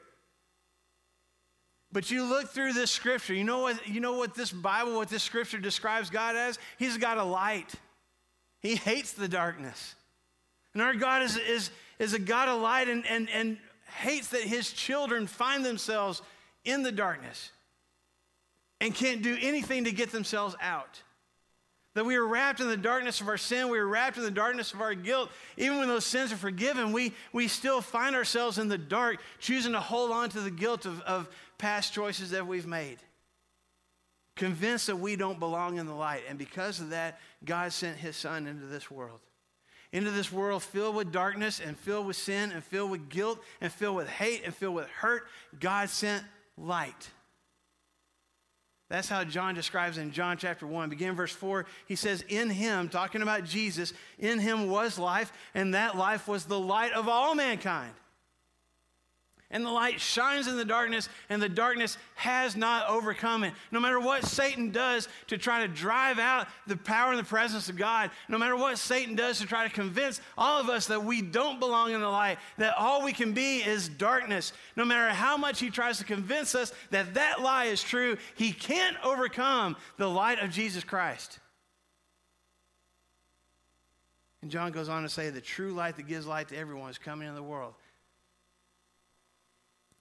But 1.92 2.12
you 2.12 2.24
look 2.24 2.50
through 2.50 2.74
this 2.74 2.92
scripture, 2.92 3.34
you 3.34 3.44
know 3.44 3.60
what, 3.60 3.88
you 3.88 4.02
know 4.02 4.18
what 4.18 4.36
this 4.36 4.52
Bible, 4.52 4.98
what 4.98 5.10
this 5.10 5.24
scripture 5.24 5.58
describes 5.58 6.12
God 6.12 6.36
as? 6.36 6.60
He's 6.78 6.98
got 6.98 7.18
a 7.18 7.24
light. 7.24 7.74
He 8.62 8.76
hates 8.76 9.14
the 9.14 9.28
darkness. 9.28 9.96
And 10.74 10.82
our 10.82 10.94
God 10.94 11.24
is, 11.24 11.38
is, 11.38 11.72
is 12.00 12.14
a 12.14 12.20
God 12.20 12.50
of 12.50 12.62
light, 12.62 12.88
and, 12.88 13.06
and, 13.08 13.30
and 13.30 13.58
hates 13.98 14.30
that 14.30 14.42
his 14.42 14.72
children 14.72 15.28
find 15.28 15.66
themselves 15.66 16.22
in 16.66 16.84
the 16.84 16.92
darkness 16.92 17.52
and 18.80 18.94
can't 18.94 19.22
do 19.22 19.38
anything 19.42 19.86
to 19.86 19.92
get 19.92 20.12
themselves 20.12 20.56
out. 20.62 21.02
That 21.96 22.06
we 22.06 22.16
are 22.16 22.28
wrapped 22.28 22.60
in 22.60 22.68
the 22.68 22.78
darkness 22.78 23.22
of 23.22 23.28
our 23.28 23.38
sin, 23.38 23.70
we 23.70 23.80
are 23.80 23.88
wrapped 23.88 24.18
in 24.18 24.24
the 24.24 24.30
darkness 24.30 24.72
of 24.72 24.82
our 24.82 24.94
guilt. 24.94 25.32
Even 25.58 25.80
when 25.80 25.88
those 25.88 26.06
sins 26.06 26.32
are 26.32 26.38
forgiven, 26.38 26.92
we, 26.92 27.14
we 27.34 27.48
still 27.48 27.82
find 27.82 28.16
ourselves 28.16 28.60
in 28.60 28.68
the 28.68 28.78
dark, 28.78 29.20
choosing 29.40 29.72
to 29.72 29.80
hold 29.80 30.12
on 30.12 30.30
to 30.30 30.42
the 30.42 30.52
guilt 30.52 30.86
of, 30.86 31.02
of 31.02 31.28
past 31.58 31.94
choices 31.94 32.30
that 32.32 32.46
we've 32.46 32.68
made. 32.68 33.00
Convinced 34.38 34.88
that 34.88 34.96
we 34.96 35.16
don't 35.16 35.40
belong 35.40 35.78
in 35.78 35.88
the 35.88 35.94
light. 35.94 36.22
And 36.30 36.38
because 36.38 36.80
of 36.80 36.92
that, 36.92 37.20
God 37.44 37.74
sent 37.74 37.98
his 37.98 38.16
son 38.16 38.48
into 38.48 38.66
this 38.68 38.90
world. 38.90 39.20
Into 39.92 40.12
this 40.12 40.32
world 40.32 40.64
filled 40.64 40.96
with 40.96 41.12
darkness 41.12 41.60
and 41.60 41.78
filled 41.78 42.08
with 42.08 42.18
sin 42.18 42.52
and 42.52 42.64
filled 42.64 42.92
with 42.92 43.10
guilt 43.10 43.40
and 43.62 43.72
filled 43.72 43.96
with 43.96 44.08
hate 44.08 44.44
and 44.46 44.54
filled 44.54 44.76
with 44.76 44.88
hurt, 44.88 45.28
God 45.60 45.90
sent 45.90 46.24
light. 46.58 47.10
That's 48.90 49.10
how 49.10 49.24
John 49.24 49.54
describes 49.54 49.98
in 49.98 50.12
John 50.12 50.38
chapter 50.38 50.66
1. 50.66 50.90
Begin 50.90 51.16
verse 51.16 51.34
4. 51.34 51.66
He 51.88 51.96
says, 51.96 52.24
In 52.30 52.50
him, 52.50 52.88
talking 52.88 53.22
about 53.22 53.44
Jesus, 53.44 53.92
in 54.18 54.40
him 54.40 54.70
was 54.70 54.98
life, 54.98 55.34
and 55.54 55.74
that 55.74 55.98
life 55.98 56.28
was 56.28 56.46
the 56.46 56.60
light 56.60 56.94
of 56.94 57.10
all 57.10 57.36
mankind. 57.36 57.92
And 59.50 59.66
the 59.66 59.72
light 59.72 60.02
shines 60.02 60.48
in 60.48 60.58
the 60.58 60.66
darkness, 60.66 61.08
and 61.30 61.42
the 61.42 61.48
darkness 61.48 61.98
has 62.16 62.58
not 62.58 62.90
overcome 62.90 63.46
it. 63.46 63.54
No 63.72 63.80
matter 63.80 63.98
what 63.98 64.26
Satan 64.26 64.72
does 64.72 65.08
to 65.28 65.38
try 65.38 65.66
to 65.66 65.70
drive 65.70 66.20
out 66.20 66.48
the 66.68 66.76
power 66.76 67.12
and 67.12 67.20
the 67.20 67.24
presence 67.24 67.70
of 67.70 67.78
God, 67.78 68.12
no 68.28 68.38
matter 68.38 68.58
what 68.58 68.78
Satan 68.78 69.16
does 69.16 69.40
to 69.40 69.46
try 69.46 69.66
to 69.66 69.74
convince 69.74 70.20
all 70.38 70.60
of 70.60 70.68
us 70.68 70.88
that 70.88 71.06
we 71.06 71.22
don't 71.22 71.62
belong 71.62 71.94
in 71.94 72.02
the 72.02 72.10
light, 72.10 72.40
that 72.58 72.76
all 72.78 73.06
we 73.06 73.14
can 73.14 73.32
be 73.32 73.60
is 73.60 73.88
darkness, 73.88 74.52
no 74.76 74.84
matter 74.84 75.14
how 75.14 75.38
much 75.38 75.62
he 75.62 75.70
tries 75.70 75.98
to 76.00 76.04
convince 76.04 76.54
us 76.54 76.74
that 76.92 77.14
that 77.14 77.42
lie 77.42 77.66
is 77.66 77.82
true, 77.82 78.18
he 78.36 78.52
can't 78.52 78.98
overcome 79.02 79.78
the 79.96 80.10
light 80.10 80.40
of 80.40 80.52
Jesus 80.52 80.84
Christ. 80.84 81.40
And 84.42 84.52
John 84.52 84.74
goes 84.74 84.90
on 84.90 85.04
to 85.04 85.10
say, 85.10 85.30
the 85.30 85.40
true 85.40 85.72
light 85.72 85.96
that 85.96 86.06
gives 86.06 86.28
light 86.28 86.50
to 86.50 86.58
everyone 86.58 86.90
is 86.90 86.98
coming 86.98 87.30
in 87.30 87.34
the 87.34 87.42
world 87.42 87.76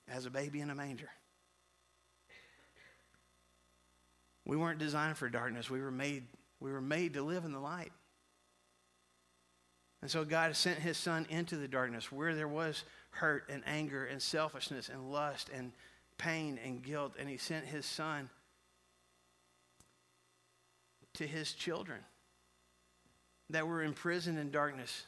as 0.09 0.27
a 0.27 0.31
baby 0.31 0.61
in 0.61 0.71
a 0.71 0.75
manger. 0.75 1.11
We 4.45 4.57
weren't 4.57 4.79
designed 4.79 5.17
for 5.17 5.29
darkness. 5.29 5.69
We 5.69 5.81
were 5.81 5.91
made, 5.91 6.25
we 6.61 6.71
were 6.71 6.81
made 6.81 7.15
to 7.15 7.23
live 7.23 7.45
in 7.45 7.53
the 7.53 7.59
light. 7.59 7.93
And 10.03 10.11
so 10.11 10.25
God 10.25 10.55
sent 10.55 10.79
his 10.79 10.97
son 10.97 11.27
into 11.29 11.57
the 11.57 11.67
darkness 11.67 12.13
where 12.13 12.35
there 12.35 12.47
was 12.47 12.85
hurt 13.11 13.49
and 13.49 13.63
anger 13.67 14.05
and 14.05 14.23
selfishness 14.23 14.89
and 14.89 15.11
lust 15.11 15.51
and 15.53 15.73
pain 16.17 16.61
and 16.65 16.83
guilt. 16.83 17.15
And 17.19 17.29
he 17.29 17.39
sent 17.39 17.67
his 17.67 17.85
son 17.87 18.31
to 21.15 21.27
his 21.27 21.53
children 21.53 22.01
that 23.51 23.67
were 23.67 23.83
imprisoned 23.83 24.39
in 24.39 24.51
darkness 24.51 25.05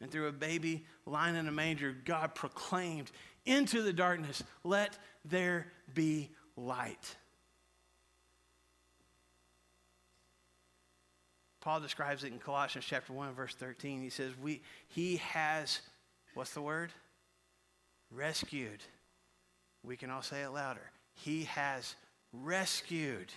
and 0.00 0.10
through 0.10 0.28
a 0.28 0.32
baby 0.32 0.84
lying 1.06 1.36
in 1.36 1.48
a 1.48 1.52
manger, 1.52 1.94
God 2.04 2.34
proclaimed 2.34 3.10
into 3.44 3.82
the 3.82 3.92
darkness, 3.92 4.42
let 4.64 4.98
there 5.24 5.72
be 5.94 6.30
light. 6.56 7.16
Paul 11.60 11.80
describes 11.80 12.22
it 12.22 12.32
in 12.32 12.38
Colossians 12.38 12.84
chapter 12.88 13.12
1, 13.12 13.34
verse 13.34 13.54
13. 13.54 14.00
He 14.00 14.10
says, 14.10 14.32
we, 14.40 14.62
He 14.88 15.16
has, 15.16 15.80
what's 16.34 16.52
the 16.52 16.62
word? 16.62 16.92
Rescued. 18.10 18.82
We 19.82 19.96
can 19.96 20.10
all 20.10 20.22
say 20.22 20.42
it 20.42 20.50
louder. 20.50 20.92
He 21.14 21.44
has 21.44 21.96
rescued. 22.32 23.32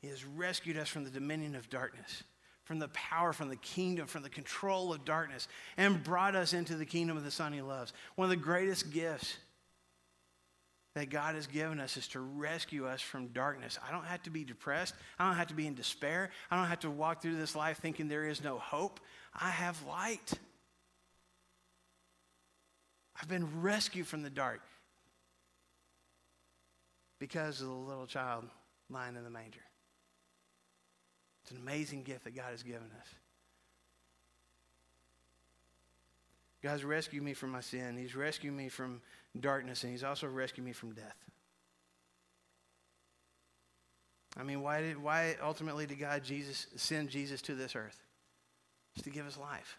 He 0.00 0.08
has 0.08 0.24
rescued 0.24 0.78
us 0.78 0.88
from 0.88 1.04
the 1.04 1.10
dominion 1.10 1.54
of 1.56 1.68
darkness 1.68 2.22
from 2.68 2.78
the 2.78 2.88
power, 2.88 3.32
from 3.32 3.48
the 3.48 3.56
kingdom, 3.56 4.06
from 4.06 4.22
the 4.22 4.28
control 4.28 4.92
of 4.92 5.02
darkness, 5.02 5.48
and 5.78 6.04
brought 6.04 6.36
us 6.36 6.52
into 6.52 6.76
the 6.76 6.84
kingdom 6.84 7.16
of 7.16 7.24
the 7.24 7.30
Son 7.30 7.50
he 7.50 7.62
loves. 7.62 7.94
One 8.14 8.26
of 8.26 8.30
the 8.30 8.36
greatest 8.36 8.90
gifts 8.90 9.38
that 10.94 11.08
God 11.08 11.34
has 11.34 11.46
given 11.46 11.80
us 11.80 11.96
is 11.96 12.06
to 12.08 12.20
rescue 12.20 12.86
us 12.86 13.00
from 13.00 13.28
darkness. 13.28 13.78
I 13.88 13.90
don't 13.90 14.04
have 14.04 14.22
to 14.24 14.30
be 14.30 14.44
depressed. 14.44 14.94
I 15.18 15.26
don't 15.26 15.36
have 15.36 15.46
to 15.46 15.54
be 15.54 15.66
in 15.66 15.74
despair. 15.74 16.28
I 16.50 16.56
don't 16.56 16.66
have 16.66 16.80
to 16.80 16.90
walk 16.90 17.22
through 17.22 17.36
this 17.36 17.56
life 17.56 17.78
thinking 17.78 18.06
there 18.06 18.28
is 18.28 18.44
no 18.44 18.58
hope. 18.58 19.00
I 19.34 19.48
have 19.48 19.82
light. 19.86 20.34
I've 23.18 23.28
been 23.30 23.62
rescued 23.62 24.06
from 24.06 24.22
the 24.22 24.28
dark 24.28 24.60
because 27.18 27.62
of 27.62 27.68
the 27.68 27.72
little 27.72 28.06
child 28.06 28.44
lying 28.90 29.16
in 29.16 29.24
the 29.24 29.30
manger. 29.30 29.60
It's 31.48 31.56
an 31.56 31.62
amazing 31.62 32.02
gift 32.02 32.24
that 32.24 32.36
God 32.36 32.50
has 32.50 32.62
given 32.62 32.90
us. 33.00 33.08
God's 36.62 36.84
rescued 36.84 37.22
me 37.22 37.32
from 37.32 37.52
my 37.52 37.62
sin. 37.62 37.96
He's 37.96 38.14
rescued 38.14 38.52
me 38.52 38.68
from 38.68 39.00
darkness, 39.40 39.82
and 39.82 39.90
He's 39.90 40.04
also 40.04 40.26
rescued 40.26 40.66
me 40.66 40.72
from 40.72 40.92
death. 40.92 41.16
I 44.36 44.42
mean, 44.42 44.60
why 44.60 44.82
did 44.82 45.02
why 45.02 45.36
ultimately 45.42 45.86
did 45.86 45.98
God 45.98 46.22
Jesus 46.22 46.66
send 46.76 47.08
Jesus 47.08 47.40
to 47.42 47.54
this 47.54 47.74
earth? 47.74 47.98
It's 48.94 49.04
to 49.04 49.10
give 49.10 49.26
us 49.26 49.38
life. 49.38 49.78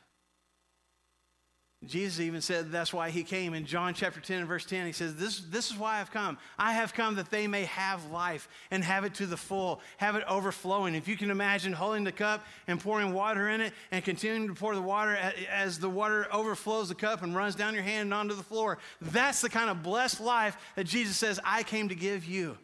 Jesus 1.89 2.19
even 2.19 2.41
said 2.41 2.71
that's 2.71 2.93
why 2.93 3.09
he 3.09 3.23
came. 3.23 3.53
In 3.53 3.65
John 3.65 3.93
chapter 3.93 4.19
10 4.19 4.39
and 4.39 4.47
verse 4.47 4.65
10, 4.65 4.85
he 4.85 4.91
says, 4.91 5.15
this, 5.15 5.39
this 5.39 5.71
is 5.71 5.77
why 5.77 5.99
I've 5.99 6.11
come. 6.11 6.37
I 6.57 6.73
have 6.73 6.93
come 6.93 7.15
that 7.15 7.31
they 7.31 7.47
may 7.47 7.65
have 7.65 8.11
life 8.11 8.47
and 8.71 8.83
have 8.83 9.03
it 9.03 9.15
to 9.15 9.25
the 9.25 9.35
full, 9.35 9.81
have 9.97 10.15
it 10.15 10.23
overflowing. 10.27 10.95
If 10.95 11.07
you 11.07 11.17
can 11.17 11.31
imagine 11.31 11.73
holding 11.73 12.03
the 12.03 12.11
cup 12.11 12.45
and 12.67 12.79
pouring 12.79 13.13
water 13.13 13.49
in 13.49 13.59
it 13.59 13.73
and 13.91 14.03
continuing 14.05 14.47
to 14.47 14.53
pour 14.53 14.75
the 14.75 14.81
water 14.81 15.17
as 15.51 15.79
the 15.79 15.89
water 15.89 16.27
overflows 16.31 16.89
the 16.89 16.95
cup 16.95 17.23
and 17.23 17.35
runs 17.35 17.55
down 17.55 17.73
your 17.73 17.83
hand 17.83 18.03
and 18.03 18.13
onto 18.13 18.35
the 18.35 18.43
floor, 18.43 18.77
that's 19.01 19.41
the 19.41 19.49
kind 19.49 19.69
of 19.69 19.83
blessed 19.83 20.21
life 20.21 20.55
that 20.75 20.85
Jesus 20.85 21.17
says, 21.17 21.39
I 21.43 21.63
came 21.63 21.89
to 21.89 21.95
give 21.95 22.23
you. 22.25 22.57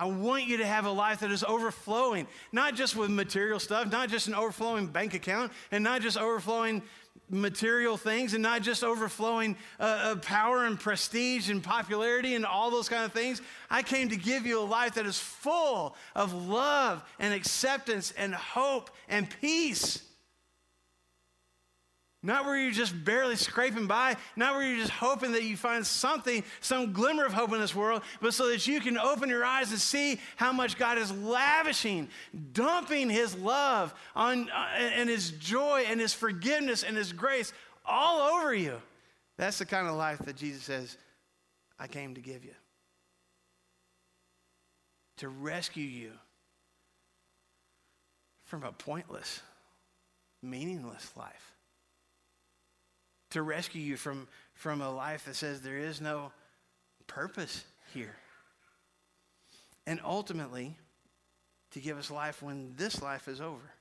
I 0.00 0.06
want 0.06 0.46
you 0.46 0.56
to 0.58 0.66
have 0.66 0.86
a 0.86 0.90
life 0.90 1.20
that 1.20 1.30
is 1.30 1.44
overflowing, 1.44 2.26
not 2.52 2.74
just 2.74 2.96
with 2.96 3.10
material 3.10 3.58
stuff, 3.58 3.90
not 3.92 4.08
just 4.08 4.28
an 4.28 4.34
overflowing 4.34 4.86
bank 4.86 5.12
account, 5.12 5.52
and 5.70 5.84
not 5.84 6.00
just 6.00 6.16
overflowing 6.16 6.82
material 7.30 7.96
things 7.96 8.34
and 8.34 8.42
not 8.42 8.62
just 8.62 8.82
overflowing 8.82 9.56
uh, 9.78 10.16
power 10.22 10.64
and 10.64 10.78
prestige 10.78 11.48
and 11.50 11.62
popularity 11.62 12.34
and 12.34 12.44
all 12.44 12.70
those 12.70 12.88
kind 12.88 13.04
of 13.04 13.12
things. 13.12 13.40
I 13.70 13.82
came 13.82 14.08
to 14.08 14.16
give 14.16 14.46
you 14.46 14.60
a 14.60 14.64
life 14.64 14.94
that 14.94 15.06
is 15.06 15.18
full 15.18 15.96
of 16.14 16.32
love 16.32 17.02
and 17.18 17.32
acceptance 17.32 18.12
and 18.16 18.34
hope 18.34 18.90
and 19.08 19.28
peace. 19.40 20.02
Not 22.22 22.44
where 22.44 22.58
you're 22.58 22.70
just 22.70 23.02
barely 23.02 23.36
scraping 23.36 23.86
by, 23.86 24.16
not 24.36 24.54
where 24.54 24.66
you're 24.66 24.80
just 24.80 24.92
hoping 24.92 25.32
that 25.32 25.44
you 25.44 25.56
find 25.56 25.86
something, 25.86 26.44
some 26.60 26.92
glimmer 26.92 27.24
of 27.24 27.32
hope 27.32 27.52
in 27.54 27.60
this 27.60 27.74
world, 27.74 28.02
but 28.20 28.34
so 28.34 28.48
that 28.48 28.66
you 28.66 28.78
can 28.80 28.98
open 28.98 29.30
your 29.30 29.42
eyes 29.42 29.70
and 29.70 29.80
see 29.80 30.20
how 30.36 30.52
much 30.52 30.76
God 30.76 30.98
is 30.98 31.10
lavishing, 31.12 32.08
dumping 32.52 33.08
His 33.08 33.34
love 33.36 33.94
on, 34.14 34.50
uh, 34.50 34.66
and 34.76 35.08
His 35.08 35.30
joy 35.30 35.84
and 35.88 35.98
His 35.98 36.12
forgiveness 36.12 36.82
and 36.82 36.94
His 36.94 37.14
grace 37.14 37.54
all 37.86 38.36
over 38.36 38.54
you. 38.54 38.76
That's 39.38 39.58
the 39.58 39.64
kind 39.64 39.88
of 39.88 39.94
life 39.94 40.18
that 40.18 40.36
Jesus 40.36 40.62
says, 40.62 40.98
I 41.78 41.86
came 41.86 42.14
to 42.16 42.20
give 42.20 42.44
you. 42.44 42.54
To 45.18 45.28
rescue 45.30 45.84
you 45.84 46.12
from 48.44 48.62
a 48.62 48.72
pointless, 48.72 49.40
meaningless 50.42 51.12
life 51.16 51.54
to 53.30 53.42
rescue 53.42 53.80
you 53.80 53.96
from, 53.96 54.28
from 54.54 54.80
a 54.80 54.90
life 54.90 55.24
that 55.24 55.36
says 55.36 55.60
there 55.60 55.78
is 55.78 56.00
no 56.00 56.32
purpose 57.06 57.64
here. 57.94 58.16
And 59.86 60.00
ultimately, 60.04 60.76
to 61.72 61.80
give 61.80 61.98
us 61.98 62.10
life 62.10 62.42
when 62.42 62.74
this 62.76 63.00
life 63.02 63.28
is 63.28 63.40
over. 63.40 63.72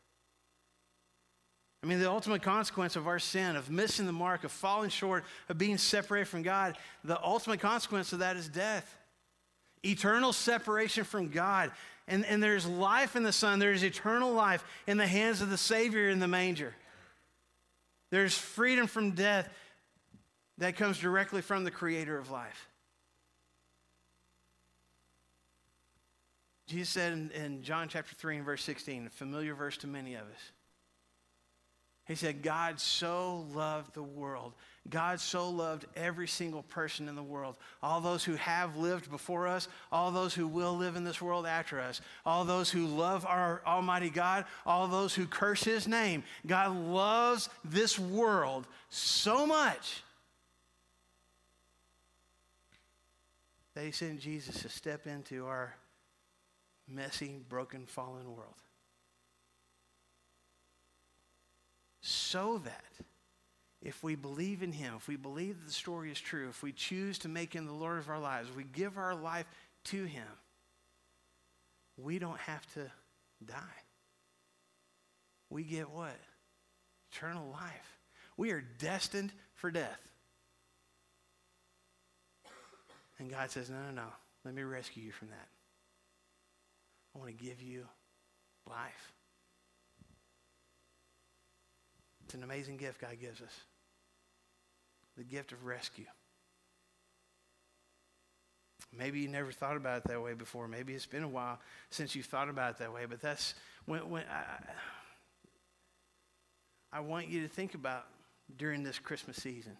I 1.83 1.87
mean, 1.87 1.99
the 1.99 2.09
ultimate 2.09 2.41
consequence 2.41 2.95
of 2.95 3.07
our 3.07 3.19
sin, 3.19 3.55
of 3.55 3.69
missing 3.69 4.05
the 4.05 4.11
mark, 4.11 4.43
of 4.43 4.51
falling 4.51 4.89
short, 4.89 5.23
of 5.47 5.57
being 5.57 5.77
separated 5.77 6.25
from 6.27 6.43
God, 6.43 6.75
the 7.03 7.21
ultimate 7.23 7.61
consequence 7.61 8.11
of 8.11 8.19
that 8.19 8.35
is 8.35 8.49
death. 8.49 8.97
Eternal 9.83 10.33
separation 10.33 11.05
from 11.05 11.29
God. 11.29 11.71
And, 12.07 12.25
and 12.25 12.43
there's 12.43 12.65
life 12.65 13.15
in 13.15 13.23
the 13.23 13.31
Son, 13.31 13.59
there's 13.59 13.83
eternal 13.83 14.33
life 14.33 14.63
in 14.87 14.97
the 14.97 15.07
hands 15.07 15.41
of 15.41 15.49
the 15.49 15.57
Savior 15.57 16.09
in 16.09 16.19
the 16.19 16.27
manger. 16.27 16.75
There's 18.11 18.37
freedom 18.37 18.87
from 18.87 19.11
death 19.11 19.49
that 20.57 20.75
comes 20.75 20.99
directly 20.99 21.41
from 21.41 21.63
the 21.63 21.71
creator 21.71 22.17
of 22.17 22.31
life. 22.31 22.67
Jesus 26.67 26.89
said 26.89 27.13
in, 27.13 27.31
in, 27.31 27.63
John 27.63 27.87
chapter 27.87 28.13
3 28.13 28.37
and 28.37 28.45
verse 28.45 28.63
16, 28.63 29.07
a 29.07 29.09
familiar 29.09 29.55
verse 29.55 29.77
to 29.77 29.87
many 29.87 30.13
of 30.13 30.21
us. 30.21 30.51
He 32.05 32.15
said, 32.15 32.43
God 32.43 32.79
so 32.79 33.47
loved 33.53 33.93
the 33.93 34.03
world. 34.03 34.53
God 34.89 35.19
so 35.19 35.49
loved 35.49 35.85
every 35.95 36.27
single 36.27 36.63
person 36.63 37.07
in 37.07 37.15
the 37.15 37.23
world. 37.23 37.55
All 37.81 38.01
those 38.01 38.23
who 38.23 38.35
have 38.35 38.75
lived 38.75 39.09
before 39.09 39.47
us, 39.47 39.67
all 39.91 40.11
those 40.11 40.33
who 40.33 40.47
will 40.47 40.75
live 40.75 40.95
in 40.95 41.03
this 41.03 41.21
world 41.21 41.45
after 41.45 41.79
us, 41.79 42.01
all 42.25 42.45
those 42.45 42.69
who 42.69 42.85
love 42.87 43.25
our 43.25 43.61
Almighty 43.65 44.09
God, 44.09 44.45
all 44.65 44.87
those 44.87 45.13
who 45.13 45.25
curse 45.25 45.63
His 45.63 45.87
name. 45.87 46.23
God 46.47 46.75
loves 46.75 47.49
this 47.63 47.99
world 47.99 48.67
so 48.89 49.45
much 49.45 50.03
that 53.75 53.83
He 53.83 53.91
sent 53.91 54.19
Jesus 54.19 54.61
to 54.61 54.69
step 54.69 55.07
into 55.07 55.45
our 55.45 55.75
messy, 56.87 57.39
broken, 57.49 57.85
fallen 57.85 58.35
world. 58.35 58.55
so 62.01 62.59
that 62.63 62.83
if 63.81 64.03
we 64.03 64.15
believe 64.15 64.61
in 64.61 64.71
Him, 64.71 64.93
if 64.97 65.07
we 65.07 65.15
believe 65.15 65.59
that 65.59 65.67
the 65.67 65.73
story 65.73 66.11
is 66.11 66.19
true, 66.19 66.49
if 66.49 66.61
we 66.61 66.71
choose 66.71 67.17
to 67.19 67.29
make 67.29 67.53
Him 67.53 67.65
the 67.65 67.73
Lord 67.73 67.99
of 67.99 68.09
our 68.09 68.19
lives, 68.19 68.49
if 68.49 68.55
we 68.55 68.65
give 68.65 68.97
our 68.97 69.15
life 69.15 69.45
to 69.85 70.03
Him, 70.03 70.27
we 71.97 72.19
don't 72.19 72.39
have 72.39 72.65
to 72.73 72.91
die. 73.45 73.55
We 75.49 75.63
get 75.63 75.89
what? 75.89 76.17
Eternal 77.11 77.49
life. 77.51 77.97
We 78.37 78.51
are 78.51 78.63
destined 78.79 79.31
for 79.55 79.71
death. 79.71 79.99
And 83.17 83.29
God 83.29 83.51
says, 83.51 83.69
No, 83.69 83.77
no, 83.87 83.91
no. 83.91 84.07
Let 84.45 84.53
me 84.53 84.63
rescue 84.63 85.03
you 85.03 85.11
from 85.11 85.29
that. 85.29 85.47
I 87.13 87.19
want 87.19 87.37
to 87.37 87.43
give 87.43 87.61
you 87.61 87.85
life. 88.69 89.13
It's 92.29 92.35
an 92.35 92.43
amazing 92.43 92.77
gift 92.77 93.01
God 93.01 93.17
gives 93.19 93.41
us 93.41 93.51
the 95.17 95.23
gift 95.23 95.51
of 95.51 95.65
rescue. 95.65 96.05
Maybe 98.95 99.21
you 99.21 99.27
never 99.27 99.51
thought 99.51 99.75
about 99.75 99.97
it 99.97 100.03
that 100.09 100.21
way 100.21 100.35
before. 100.35 100.67
Maybe 100.67 100.93
it's 100.93 101.07
been 101.07 101.23
a 101.23 101.27
while 101.27 101.57
since 101.89 102.13
you 102.13 102.21
thought 102.21 102.47
about 102.47 102.75
it 102.75 102.77
that 102.77 102.93
way, 102.93 103.07
but 103.09 103.19
that's 103.19 103.55
when, 103.87 104.07
when 104.11 104.25
I, 104.31 104.57
I 106.97 106.99
want 106.99 107.29
you 107.29 107.41
to 107.41 107.47
think 107.47 107.73
about 107.73 108.05
during 108.55 108.83
this 108.83 108.99
Christmas 108.99 109.37
season. 109.37 109.75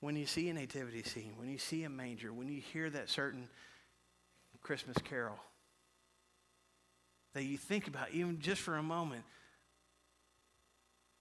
When 0.00 0.16
you 0.16 0.26
see 0.26 0.48
a 0.48 0.52
nativity 0.52 1.04
scene, 1.04 1.34
when 1.36 1.48
you 1.48 1.58
see 1.58 1.84
a 1.84 1.88
manger, 1.88 2.32
when 2.32 2.48
you 2.48 2.60
hear 2.60 2.90
that 2.90 3.10
certain 3.10 3.48
Christmas 4.60 4.96
carol, 5.04 5.38
that 7.34 7.44
you 7.44 7.56
think 7.56 7.86
about, 7.86 8.10
even 8.10 8.40
just 8.40 8.60
for 8.60 8.76
a 8.76 8.82
moment, 8.82 9.22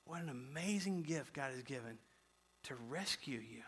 what 0.08 0.22
an 0.22 0.30
amazing 0.30 1.04
gift 1.04 1.34
God 1.34 1.52
has 1.52 1.63
given 1.63 1.98
to 2.63 2.76
rescue 2.89 3.39
you, 3.39 3.62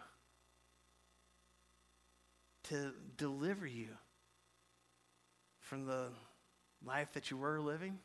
to 2.63 2.91
deliver 3.17 3.67
you 3.67 3.89
from 5.60 5.86
the 5.86 6.08
life 6.86 7.12
that 7.13 7.30
you 7.30 7.38
were 7.38 7.60
living, 7.60 7.99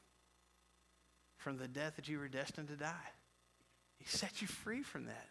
from 1.36 1.58
the 1.58 1.68
death 1.68 1.96
that 1.96 2.08
you 2.08 2.18
were 2.18 2.28
destined 2.28 2.68
to 2.68 2.76
die. 2.76 3.10
He 3.98 4.04
set 4.06 4.42
you 4.42 4.48
free 4.48 4.82
from 4.82 5.06
that. 5.06 5.28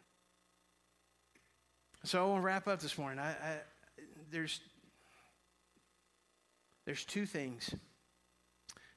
So 2.06 2.22
I 2.22 2.28
want 2.28 2.42
to 2.42 2.46
wrap 2.46 2.68
up 2.68 2.82
this 2.82 2.98
morning. 2.98 3.20
I, 3.20 3.32
I, 3.32 3.58
there's, 4.32 4.60
there's 6.86 7.04
two 7.06 7.26
things 7.26 7.74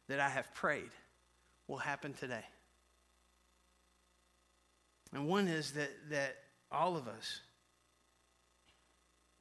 that 0.09 0.21
I 0.21 0.29
have 0.29 0.53
prayed 0.55 0.91
will 1.69 1.79
happen 1.79 2.13
today. 2.15 2.45
And 5.17 5.27
one 5.27 5.49
is 5.49 5.73
that, 5.73 5.89
that 6.11 6.37
all 6.71 6.95
of 6.95 7.09
us 7.09 7.41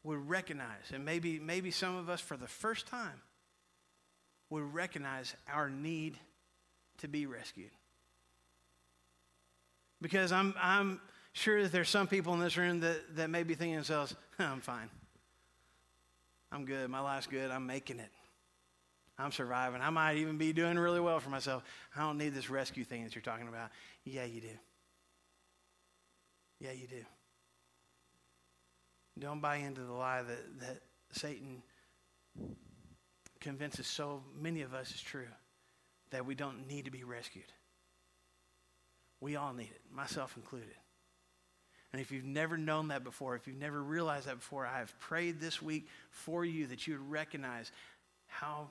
would 0.03 0.29
recognize, 0.29 0.91
and 0.93 1.03
maybe, 1.03 1.37
maybe 1.37 1.69
some 1.69 1.97
of 1.97 2.09
us 2.09 2.21
for 2.21 2.37
the 2.37 2.47
first 2.47 2.87
time 2.87 3.21
would 4.49 4.73
recognize 4.73 5.35
our 5.51 5.69
need 5.69 6.17
to 6.99 7.09
be 7.09 7.25
rescued. 7.25 7.71
Because 10.01 10.31
I'm, 10.31 10.53
I'm 10.61 11.01
sure 11.33 11.63
that 11.63 11.73
there's 11.73 11.89
some 11.89 12.07
people 12.07 12.33
in 12.35 12.39
this 12.39 12.55
room 12.55 12.79
that, 12.79 13.17
that 13.17 13.29
may 13.29 13.43
be 13.43 13.53
thinking 13.53 13.75
themselves, 13.75 14.15
I'm 14.39 14.61
fine. 14.61 14.89
I'm 16.53 16.63
good. 16.63 16.89
My 16.89 17.01
life's 17.01 17.27
good. 17.27 17.51
I'm 17.51 17.67
making 17.67 17.99
it. 17.99 18.11
I'm 19.19 19.33
surviving. 19.33 19.81
I 19.81 19.89
might 19.89 20.15
even 20.15 20.37
be 20.37 20.53
doing 20.53 20.79
really 20.79 21.01
well 21.01 21.19
for 21.19 21.31
myself. 21.31 21.63
I 21.97 21.99
don't 21.99 22.17
need 22.17 22.33
this 22.33 22.49
rescue 22.49 22.85
thing 22.85 23.03
that 23.03 23.13
you're 23.13 23.21
talking 23.21 23.49
about. 23.49 23.71
Yeah, 24.05 24.23
you 24.23 24.39
do. 24.39 24.47
Yeah, 26.59 26.71
you 26.71 26.87
do. 26.87 27.03
Don't 29.17 29.41
buy 29.41 29.57
into 29.57 29.81
the 29.81 29.93
lie 29.93 30.23
that, 30.23 30.59
that 30.59 30.81
Satan 31.11 31.61
convinces 33.39 33.87
so 33.87 34.23
many 34.39 34.61
of 34.61 34.73
us 34.73 34.91
is 34.91 35.01
true 35.01 35.27
that 36.11 36.25
we 36.25 36.35
don't 36.35 36.67
need 36.67 36.85
to 36.85 36.91
be 36.91 37.03
rescued. 37.03 37.51
We 39.21 39.35
all 39.35 39.53
need 39.53 39.69
it, 39.71 39.81
myself 39.93 40.35
included. 40.35 40.75
And 41.93 42.01
if 42.01 42.11
you've 42.11 42.25
never 42.25 42.57
known 42.57 42.89
that 42.89 43.05
before, 43.05 43.35
if 43.35 43.47
you've 43.47 43.55
never 43.55 43.81
realized 43.81 44.27
that 44.27 44.39
before, 44.39 44.65
I 44.65 44.79
have 44.79 44.97
prayed 44.99 45.39
this 45.39 45.61
week 45.61 45.87
for 46.09 46.43
you 46.43 46.67
that 46.67 46.85
you 46.85 46.95
would 46.95 47.09
recognize 47.09 47.71
how 48.27 48.69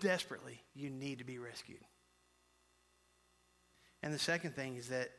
desperately 0.00 0.60
you 0.74 0.90
need 0.90 1.18
to 1.18 1.24
be 1.24 1.38
rescued. 1.38 1.80
And 4.02 4.12
the 4.12 4.18
second 4.18 4.54
thing 4.54 4.76
is 4.76 4.88
that 4.88 5.10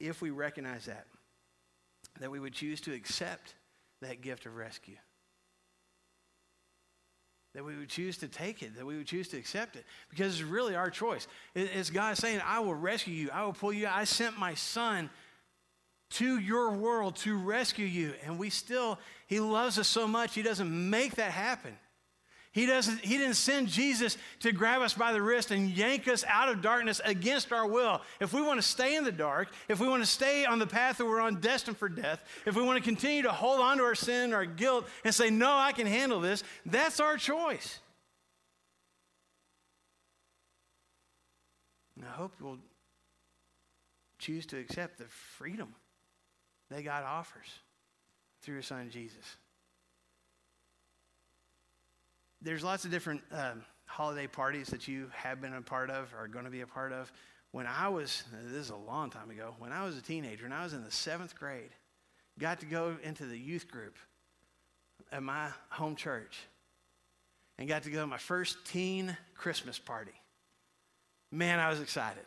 if 0.00 0.20
we 0.20 0.30
recognize 0.30 0.86
that, 0.86 1.06
that 2.20 2.30
we 2.30 2.40
would 2.40 2.52
choose 2.52 2.80
to 2.82 2.92
accept 2.92 3.54
that 4.02 4.20
gift 4.20 4.46
of 4.46 4.56
rescue. 4.56 4.96
That 7.54 7.64
we 7.64 7.76
would 7.76 7.88
choose 7.88 8.18
to 8.18 8.28
take 8.28 8.62
it, 8.62 8.76
that 8.76 8.84
we 8.84 8.96
would 8.96 9.06
choose 9.06 9.28
to 9.28 9.36
accept 9.36 9.76
it, 9.76 9.84
because 10.10 10.34
it's 10.34 10.42
really 10.42 10.74
our 10.74 10.90
choice. 10.90 11.28
It's 11.54 11.90
God 11.90 12.16
saying, 12.16 12.40
I 12.44 12.60
will 12.60 12.74
rescue 12.74 13.14
you, 13.14 13.30
I 13.32 13.44
will 13.44 13.52
pull 13.52 13.72
you 13.72 13.86
out. 13.86 13.96
I 13.96 14.04
sent 14.04 14.38
my 14.38 14.54
son 14.54 15.08
to 16.10 16.38
your 16.38 16.72
world 16.72 17.16
to 17.16 17.36
rescue 17.36 17.86
you. 17.86 18.14
And 18.24 18.38
we 18.38 18.50
still, 18.50 18.98
he 19.26 19.40
loves 19.40 19.78
us 19.78 19.88
so 19.88 20.06
much, 20.06 20.34
he 20.34 20.42
doesn't 20.42 20.90
make 20.90 21.16
that 21.16 21.30
happen. 21.30 21.76
He, 22.54 22.66
doesn't, 22.66 23.00
he 23.00 23.18
didn't 23.18 23.34
send 23.34 23.66
Jesus 23.66 24.16
to 24.40 24.52
grab 24.52 24.80
us 24.80 24.94
by 24.94 25.12
the 25.12 25.20
wrist 25.20 25.50
and 25.50 25.68
yank 25.68 26.06
us 26.06 26.24
out 26.28 26.48
of 26.48 26.62
darkness 26.62 27.00
against 27.04 27.52
our 27.52 27.66
will. 27.66 28.00
If 28.20 28.32
we 28.32 28.40
want 28.42 28.60
to 28.60 28.66
stay 28.66 28.94
in 28.94 29.02
the 29.02 29.10
dark, 29.10 29.48
if 29.68 29.80
we 29.80 29.88
want 29.88 30.04
to 30.04 30.08
stay 30.08 30.44
on 30.44 30.60
the 30.60 30.66
path 30.66 30.98
that 30.98 31.04
we're 31.04 31.20
on, 31.20 31.40
destined 31.40 31.76
for 31.78 31.88
death, 31.88 32.22
if 32.46 32.54
we 32.54 32.62
want 32.62 32.78
to 32.78 32.84
continue 32.84 33.22
to 33.22 33.32
hold 33.32 33.58
on 33.58 33.78
to 33.78 33.82
our 33.82 33.96
sin, 33.96 34.32
our 34.32 34.44
guilt, 34.44 34.86
and 35.04 35.12
say, 35.12 35.30
No, 35.30 35.52
I 35.52 35.72
can 35.72 35.88
handle 35.88 36.20
this, 36.20 36.44
that's 36.64 37.00
our 37.00 37.16
choice. 37.16 37.80
And 41.96 42.06
I 42.06 42.12
hope 42.12 42.34
you'll 42.38 42.58
choose 44.20 44.46
to 44.46 44.58
accept 44.58 44.98
the 44.98 45.08
freedom 45.08 45.74
that 46.70 46.84
God 46.84 47.02
offers 47.02 47.48
through 48.42 48.58
his 48.58 48.66
son 48.66 48.90
Jesus 48.90 49.36
there's 52.44 52.62
lots 52.62 52.84
of 52.84 52.90
different 52.90 53.22
um, 53.32 53.64
holiday 53.86 54.26
parties 54.26 54.68
that 54.68 54.86
you 54.86 55.10
have 55.14 55.40
been 55.40 55.54
a 55.54 55.62
part 55.62 55.90
of 55.90 56.12
or 56.14 56.24
are 56.24 56.28
going 56.28 56.44
to 56.44 56.50
be 56.50 56.60
a 56.60 56.66
part 56.66 56.92
of. 56.92 57.10
When 57.52 57.66
I 57.66 57.88
was, 57.88 58.24
this 58.44 58.66
is 58.66 58.70
a 58.70 58.76
long 58.76 59.10
time 59.10 59.30
ago, 59.30 59.54
when 59.58 59.72
I 59.72 59.84
was 59.84 59.96
a 59.96 60.02
teenager 60.02 60.44
and 60.44 60.52
I 60.52 60.62
was 60.62 60.72
in 60.72 60.84
the 60.84 60.90
seventh 60.90 61.38
grade, 61.38 61.70
got 62.38 62.60
to 62.60 62.66
go 62.66 62.96
into 63.02 63.24
the 63.24 63.38
youth 63.38 63.68
group 63.68 63.96
at 65.10 65.22
my 65.22 65.48
home 65.70 65.96
church 65.96 66.38
and 67.58 67.68
got 67.68 67.84
to 67.84 67.90
go 67.90 68.00
to 68.00 68.06
my 68.06 68.18
first 68.18 68.58
teen 68.66 69.16
Christmas 69.34 69.78
party. 69.78 70.12
Man, 71.30 71.58
I 71.58 71.70
was 71.70 71.80
excited. 71.80 72.24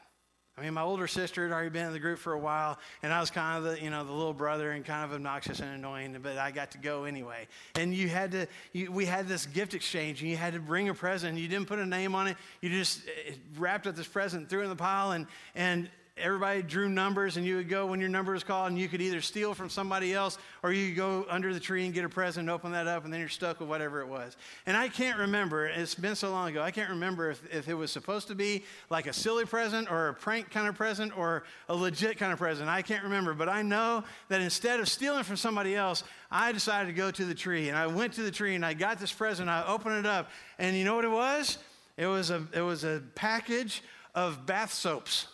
I 0.58 0.64
mean, 0.64 0.74
my 0.74 0.82
older 0.82 1.06
sister 1.06 1.44
had 1.44 1.54
already 1.54 1.70
been 1.70 1.86
in 1.86 1.94
the 1.94 2.00
group 2.00 2.18
for 2.18 2.34
a 2.34 2.40
while, 2.40 2.80
and 3.04 3.14
I 3.14 3.20
was 3.20 3.30
kind 3.30 3.58
of 3.58 3.64
the, 3.72 3.84
you 3.84 3.92
know, 3.92 4.04
the 4.04 4.12
little 4.12 4.34
brother 4.34 4.72
and 4.72 4.84
kind 4.84 5.06
of 5.06 5.14
obnoxious 5.14 5.60
and 5.60 5.70
annoying, 5.70 6.18
but 6.24 6.40
I 6.40 6.50
got 6.50 6.72
to 6.72 6.80
go 6.80 7.04
anyway. 7.04 7.48
And 7.76 7.94
you 7.94 8.10
had 8.10 8.32
to, 8.32 8.48
you, 8.74 8.92
we 8.92 9.06
had 9.06 9.28
this 9.28 9.46
gift 9.46 9.76
exchange, 9.76 10.22
and 10.22 10.32
you 10.32 10.36
had 10.36 10.54
to 10.54 10.60
bring 10.60 10.90
a 10.90 10.96
present. 10.96 11.38
You 11.38 11.48
didn't 11.48 11.68
put 11.68 11.78
a 11.78 11.86
name 11.86 12.16
on 12.16 12.26
it. 12.26 12.38
You 12.62 12.72
just 12.72 13.02
eh, 13.28 13.34
wrapped 13.56 13.86
up 13.86 13.96
this 13.96 14.08
present, 14.08 14.50
threw 14.50 14.62
it 14.62 14.64
in 14.64 14.70
the 14.70 14.76
pile, 14.76 15.12
and, 15.12 15.28
and 15.54 15.92
everybody 16.20 16.62
drew 16.62 16.90
numbers 16.90 17.38
and 17.38 17.46
you 17.46 17.58
would 17.58 17.70
go 17.70 17.86
when 17.86 18.00
your 18.00 18.10
number 18.10 18.34
was 18.34 18.44
called 18.44 18.70
and 18.70 18.80
you 18.80 18.88
could 18.88 19.02
either 19.02 19.22
steal 19.22 19.54
from 19.54 19.70
somebody 19.70 20.14
else 20.14 20.38
or 20.64 20.72
you 20.72 20.88
could 20.88 20.96
go 20.98 21.26
under 21.30 21.54
the 21.54 21.60
tree 21.60 21.86
and 21.86 21.94
get 21.94 22.04
a 22.04 22.10
present 22.10 22.44
and 22.44 22.50
open 22.50 22.72
that 22.72 22.88
up 22.88 23.04
and 23.04 23.14
then 23.14 23.20
you're 23.20 23.30
stuck 23.30 23.60
with 23.60 23.70
whatever 23.70 24.02
it 24.02 24.08
was. 24.08 24.36
And 24.66 24.76
i 24.76 24.88
can't 24.88 25.18
remember 25.18 25.66
it's 25.68 25.96
been 25.96 26.16
so 26.16 26.32
long 26.32 26.50
ago 26.50 26.62
i 26.62 26.72
can't 26.72 26.90
remember 26.90 27.32
if, 27.32 27.42
if 27.54 27.68
it 27.68 27.74
was 27.74 27.92
supposed 27.92 28.28
to 28.28 28.36
be 28.36 28.64
like 28.90 29.08
a 29.08 29.14
silly 29.14 29.46
present 29.46 29.92
or 29.92 30.10
a 30.10 30.14
prank 30.14 30.50
kind 30.52 30.68
of 30.68 30.76
present 30.76 31.18
or 31.18 31.44
a 31.70 31.76
legit 31.76 32.18
kind 32.18 32.34
of 32.34 32.40
present 32.40 32.70
i 32.70 32.82
can't 32.82 33.04
remember. 33.04 33.34
But 33.34 33.50
i 33.50 33.62
know 33.62 34.04
that 34.30 34.42
instead 34.42 34.80
of 34.80 34.90
stealing 34.90 35.24
from 35.24 35.38
somebody 35.38 35.76
else 35.76 36.04
i 36.32 36.52
decided 36.52 36.88
to 36.88 36.94
go 36.94 37.12
to 37.12 37.26
the 37.26 37.36
tree 37.36 37.70
and 37.70 37.78
i 37.78 37.88
went 37.88 38.14
to 38.14 38.22
the 38.24 38.32
tree 38.32 38.56
and 38.56 38.66
i 38.66 38.74
got 38.74 39.00
this 39.00 39.12
present 39.12 39.50
i 39.50 39.66
opened 39.66 39.96
it 39.96 40.06
up 40.06 40.30
and 40.60 40.76
you 40.76 40.84
know 40.84 40.96
what 40.96 41.06
it 41.06 41.12
was? 41.12 41.58
It 41.98 42.06
was 42.06 42.30
a, 42.30 42.44
it 42.54 42.62
was 42.62 42.84
a 42.84 43.02
package 43.16 43.84
of 44.14 44.46
bath 44.46 44.74
soaps 44.74 45.28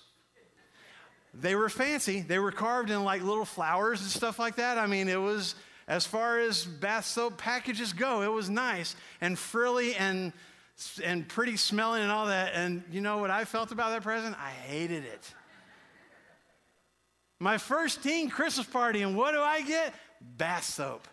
they 1.34 1.56
were 1.56 1.69
fancy. 1.69 2.22
They 2.22 2.39
were 2.39 2.52
carved 2.52 2.91
in 2.91 3.04
like 3.04 3.24
little 3.24 3.46
flowers 3.46 4.02
and 4.02 4.10
stuff 4.10 4.38
like 4.38 4.58
that. 4.58 4.78
I 4.78 4.86
mean, 4.86 5.10
it 5.10 5.19
was, 5.19 5.56
as 5.88 6.06
far 6.06 6.39
as 6.39 6.63
bath 6.63 7.06
soap 7.06 7.38
packages 7.38 7.93
go, 7.93 8.22
it 8.22 8.32
was 8.32 8.50
nice 8.50 8.96
and 9.19 9.38
frilly 9.38 9.96
and, 9.96 10.32
and 11.04 11.28
pretty 11.28 11.58
smelling 11.58 12.04
and 12.04 12.12
all 12.12 12.28
that. 12.28 12.54
And 12.54 12.84
you 12.91 13.02
know 13.02 13.17
what 13.17 13.32
I 13.32 13.46
felt 13.46 13.72
about 13.72 13.91
that 13.91 14.04
present? 14.04 14.36
I 14.39 14.50
hated 14.50 15.06
it. 15.06 15.34
My 17.39 17.58
first 17.58 18.04
teen 18.04 18.30
Christmas 18.30 18.67
party, 18.67 19.02
and 19.02 19.17
what 19.17 19.34
do 19.34 19.41
I 19.41 19.62
get? 19.62 19.93
Bath 20.38 20.63
soap. 20.63 21.08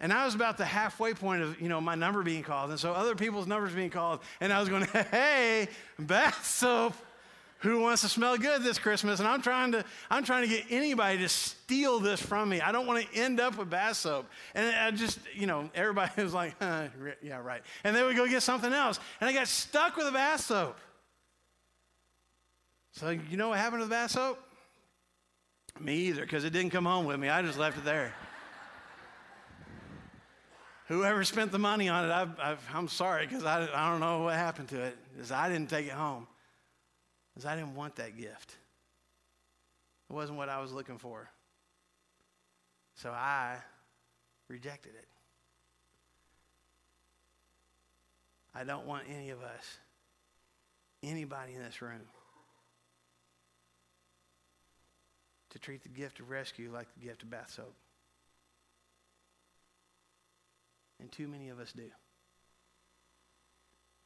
And 0.00 0.12
I 0.12 0.24
was 0.24 0.34
about 0.34 0.58
the 0.58 0.64
halfway 0.64 1.12
point 1.12 1.42
of, 1.42 1.60
you 1.60 1.68
know, 1.68 1.80
my 1.80 1.96
number 1.96 2.22
being 2.22 2.42
called. 2.42 2.70
And 2.70 2.78
so 2.78 2.92
other 2.92 3.14
people's 3.14 3.46
numbers 3.46 3.72
being 3.72 3.90
called. 3.90 4.20
And 4.40 4.52
I 4.52 4.60
was 4.60 4.68
going, 4.68 4.84
hey, 5.10 5.68
bath 5.98 6.46
soap 6.46 6.94
who 7.58 7.80
wants 7.80 8.02
to 8.02 8.08
smell 8.08 8.36
good 8.36 8.62
this 8.62 8.78
Christmas? 8.78 9.18
And 9.18 9.28
I'm 9.28 9.42
trying 9.42 9.72
to, 9.72 9.84
I'm 10.10 10.22
trying 10.22 10.48
to 10.48 10.48
get 10.48 10.66
anybody 10.70 11.18
to 11.18 11.28
steal 11.28 11.98
this 11.98 12.22
from 12.22 12.48
me. 12.48 12.60
I 12.60 12.70
don't 12.70 12.86
want 12.86 13.04
to 13.04 13.18
end 13.18 13.40
up 13.40 13.58
with 13.58 13.68
bath 13.68 13.96
soap. 13.96 14.26
And 14.54 14.74
I 14.76 14.92
just, 14.92 15.18
you 15.34 15.48
know, 15.48 15.68
everybody 15.74 16.10
was 16.22 16.34
like, 16.34 16.54
huh, 16.60 16.84
yeah, 17.20 17.38
right. 17.38 17.62
And 17.82 17.96
then 17.96 18.06
we 18.06 18.14
go 18.14 18.28
get 18.28 18.42
something 18.42 18.72
else. 18.72 19.00
And 19.20 19.28
I 19.28 19.32
got 19.32 19.48
stuck 19.48 19.96
with 19.96 20.06
the 20.06 20.12
bath 20.12 20.40
soap. 20.40 20.78
So 22.92 23.10
you 23.10 23.36
know 23.36 23.48
what 23.48 23.58
happened 23.58 23.82
to 23.82 23.86
the 23.86 23.90
bath 23.90 24.12
soap? 24.12 24.38
Me 25.80 25.96
either, 25.96 26.22
because 26.22 26.44
it 26.44 26.50
didn't 26.50 26.70
come 26.70 26.84
home 26.84 27.06
with 27.06 27.18
me. 27.18 27.28
I 27.28 27.42
just 27.42 27.58
left 27.58 27.78
it 27.78 27.84
there. 27.84 28.14
Whoever 30.86 31.22
spent 31.24 31.52
the 31.52 31.58
money 31.58 31.88
on 31.88 32.04
it, 32.04 32.38
i 32.40 32.56
am 32.72 32.88
sorry, 32.88 33.26
because 33.26 33.44
I, 33.44 33.68
I 33.74 33.90
don't 33.90 34.00
know 34.00 34.22
what 34.22 34.34
happened 34.34 34.68
to 34.68 34.80
it, 34.80 34.96
because 35.12 35.30
I 35.30 35.48
didn't 35.48 35.68
take 35.68 35.86
it 35.86 35.92
home 35.92 36.26
because 37.38 37.52
I 37.52 37.54
didn't 37.54 37.76
want 37.76 37.94
that 37.96 38.18
gift. 38.18 38.56
It 40.10 40.12
wasn't 40.12 40.38
what 40.38 40.48
I 40.48 40.60
was 40.60 40.72
looking 40.72 40.98
for. 40.98 41.30
So 42.96 43.10
I 43.10 43.58
rejected 44.48 44.94
it. 44.98 45.06
I 48.52 48.64
don't 48.64 48.86
want 48.86 49.04
any 49.08 49.30
of 49.30 49.40
us, 49.40 49.78
anybody 51.04 51.54
in 51.54 51.62
this 51.62 51.80
room, 51.80 52.00
to 55.50 55.60
treat 55.60 55.84
the 55.84 55.90
gift 55.90 56.18
of 56.18 56.30
rescue 56.30 56.72
like 56.72 56.88
the 56.98 57.06
gift 57.06 57.22
of 57.22 57.30
bath 57.30 57.52
soap. 57.54 57.76
And 60.98 61.12
too 61.12 61.28
many 61.28 61.50
of 61.50 61.60
us 61.60 61.70
do 61.70 61.84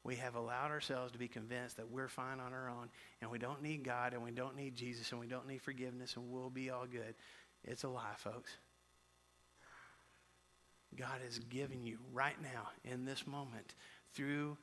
we 0.04 0.16
have 0.16 0.34
allowed 0.34 0.70
ourselves 0.70 1.12
to 1.12 1.18
be 1.18 1.28
convinced 1.28 1.76
that 1.76 1.90
we're 1.90 2.08
fine 2.08 2.40
on 2.40 2.52
our 2.52 2.68
own 2.68 2.88
and 3.20 3.30
we 3.30 3.38
don't 3.38 3.62
need 3.62 3.84
God 3.84 4.14
and 4.14 4.22
we 4.22 4.32
don't 4.32 4.56
need 4.56 4.74
Jesus 4.74 5.10
and 5.12 5.20
we 5.20 5.26
don't 5.26 5.46
need 5.46 5.62
forgiveness 5.62 6.16
and 6.16 6.30
we'll 6.30 6.50
be 6.50 6.70
all 6.70 6.86
good. 6.86 7.14
It's 7.64 7.84
a 7.84 7.88
lie, 7.88 8.16
folks. 8.16 8.50
God 10.96 11.20
has 11.24 11.38
given 11.38 11.84
you 11.84 11.98
right 12.12 12.36
now, 12.42 12.68
in 12.84 13.04
this 13.04 13.26
moment, 13.26 13.74
through 14.12 14.58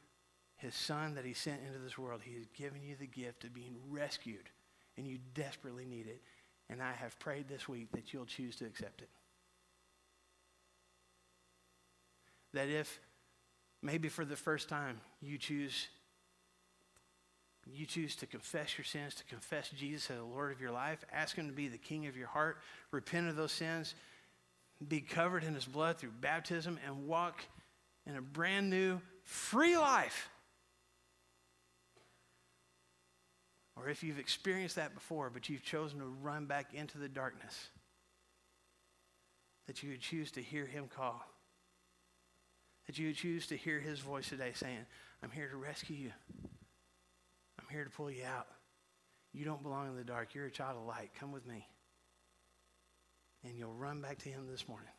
his 0.57 0.75
son 0.75 1.15
that 1.15 1.25
he 1.25 1.33
sent 1.33 1.61
into 1.65 1.79
this 1.79 1.97
world, 1.97 2.21
he 2.23 2.35
has 2.35 2.45
given 2.47 2.83
you 2.83 2.95
the 2.99 3.07
gift 3.07 3.45
of 3.45 3.53
being 3.53 3.77
rescued 3.89 4.49
and 4.97 5.07
you 5.07 5.17
desperately 5.33 5.85
need 5.85 6.07
it. 6.07 6.21
And 6.69 6.83
I 6.83 6.91
have 6.91 7.17
prayed 7.17 7.47
this 7.47 7.67
week 7.67 7.91
that 7.93 8.13
you'll 8.13 8.25
choose 8.25 8.57
to 8.57 8.65
accept 8.65 9.01
it. 9.01 9.09
That 12.53 12.67
if 12.67 12.99
Maybe 13.81 14.09
for 14.09 14.25
the 14.25 14.35
first 14.35 14.67
time, 14.69 14.99
you 15.21 15.37
choose 15.37 15.87
you 17.71 17.85
choose 17.85 18.15
to 18.15 18.25
confess 18.25 18.77
your 18.77 18.85
sins, 18.85 19.13
to 19.15 19.23
confess 19.25 19.69
Jesus 19.69 20.09
as 20.09 20.17
the 20.17 20.23
Lord 20.23 20.51
of 20.51 20.59
your 20.59 20.71
life, 20.71 21.05
ask 21.11 21.35
him 21.35 21.47
to 21.47 21.53
be 21.53 21.67
the 21.67 21.77
king 21.77 22.07
of 22.07 22.17
your 22.17 22.27
heart, 22.27 22.57
repent 22.89 23.29
of 23.29 23.35
those 23.35 23.51
sins, 23.51 23.93
be 24.87 25.01
covered 25.01 25.43
in 25.43 25.53
his 25.53 25.65
blood 25.65 25.97
through 25.97 26.13
baptism 26.19 26.79
and 26.85 27.05
walk 27.05 27.43
in 28.07 28.15
a 28.15 28.21
brand 28.21 28.69
new 28.69 28.99
free 29.23 29.77
life. 29.77 30.29
Or 33.75 33.87
if 33.87 34.03
you've 34.03 34.19
experienced 34.19 34.75
that 34.77 34.93
before, 34.93 35.29
but 35.29 35.47
you've 35.47 35.63
chosen 35.63 35.99
to 35.99 36.05
run 36.05 36.45
back 36.45 36.73
into 36.73 36.97
the 36.97 37.07
darkness, 37.07 37.69
that 39.67 39.83
you 39.83 39.91
would 39.91 40.01
choose 40.01 40.31
to 40.31 40.41
hear 40.41 40.65
him 40.65 40.87
call 40.87 41.23
that 42.89 42.97
you 42.97 43.05
would 43.05 43.15
choose 43.15 43.45
to 43.45 43.55
hear 43.55 43.79
his 43.79 43.99
voice 43.99 44.29
today 44.29 44.49
saying, 44.55 44.79
I'm 45.21 45.29
here 45.29 45.47
to 45.47 45.57
rescue 45.57 45.95
you. 45.95 46.11
I'm 47.59 47.67
here 47.69 47.83
to 47.83 47.89
pull 47.91 48.09
you 48.09 48.23
out. 48.25 48.47
You 49.31 49.45
don't 49.45 49.61
belong 49.61 49.89
in 49.89 49.95
the 49.95 50.03
dark. 50.03 50.33
You're 50.33 50.47
a 50.47 50.51
child 50.51 50.75
of 50.75 50.87
light. 50.87 51.11
Come 51.19 51.31
with 51.31 51.45
me. 51.45 51.67
And 53.43 53.55
you'll 53.55 53.75
run 53.75 54.01
back 54.01 54.17
to 54.23 54.29
him 54.29 54.47
this 54.49 54.67
morning. 54.67 54.89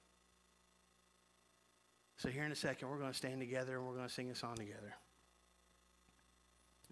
So, 2.16 2.29
here 2.29 2.44
in 2.44 2.53
a 2.53 2.55
second, 2.55 2.88
we're 2.88 3.00
going 3.00 3.11
to 3.11 3.16
stand 3.16 3.40
together 3.40 3.79
and 3.79 3.85
we're 3.85 3.96
going 3.96 4.07
to 4.07 4.14
sing 4.14 4.31
a 4.31 4.37
song 4.37 4.55
together. 4.55 4.94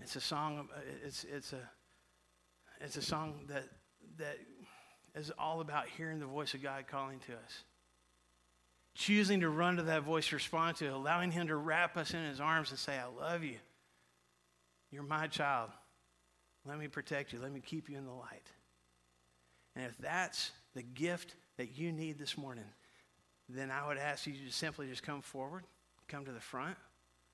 It's 0.03 0.17
a 0.17 0.21
song, 0.21 0.69
uh, 0.75 0.81
it's, 1.07 1.25
it's, 1.33 1.53
a, 1.53 1.61
it's 2.81 2.97
a 2.97 3.03
song 3.03 3.45
that, 3.47 3.69
that 4.17 4.39
is 5.15 5.31
all 5.39 5.61
about 5.61 5.87
hearing 5.87 6.19
the 6.19 6.27
voice 6.27 6.55
of 6.55 6.63
God 6.65 6.87
calling 6.91 7.21
to 7.29 7.35
us 7.35 7.63
choosing 8.99 9.41
to 9.41 9.49
run 9.49 9.77
to 9.77 9.85
that 9.85 10.03
voice, 10.03 10.33
respond 10.33 10.77
to 10.77 10.87
it, 10.87 10.93
allowing 10.93 11.31
Him 11.31 11.47
to 11.47 11.57
wrap 11.57 11.97
us 11.97 12.13
in 12.13 12.25
His 12.25 12.41
arms 12.41 12.71
and 12.71 12.79
say, 12.79 12.99
I 12.99 13.07
love 13.07 13.45
you. 13.45 13.57
You're 14.91 15.05
my 15.05 15.29
child. 15.29 15.71
Let 16.67 16.79
me 16.79 16.89
protect 16.89 17.33
you. 17.33 17.39
Let 17.41 17.53
me 17.53 17.61
keep 17.65 17.89
you 17.89 17.97
in 17.97 18.05
the 18.05 18.13
light. 18.13 18.47
And 19.77 19.87
if 19.87 19.97
that's 19.99 20.51
the 20.75 20.83
gift 20.83 21.37
that 21.57 21.79
you 21.79 21.93
need 21.93 22.19
this 22.19 22.37
morning, 22.37 22.65
then 23.49 23.71
I 23.71 23.87
would 23.87 23.99
ask 23.99 24.27
you 24.27 24.33
to 24.33 24.53
simply 24.53 24.89
just 24.89 25.05
come 25.05 25.23
forward, 25.23 25.63
come 26.09 26.25
to 26.25 26.33
the 26.33 26.41
front 26.41 26.77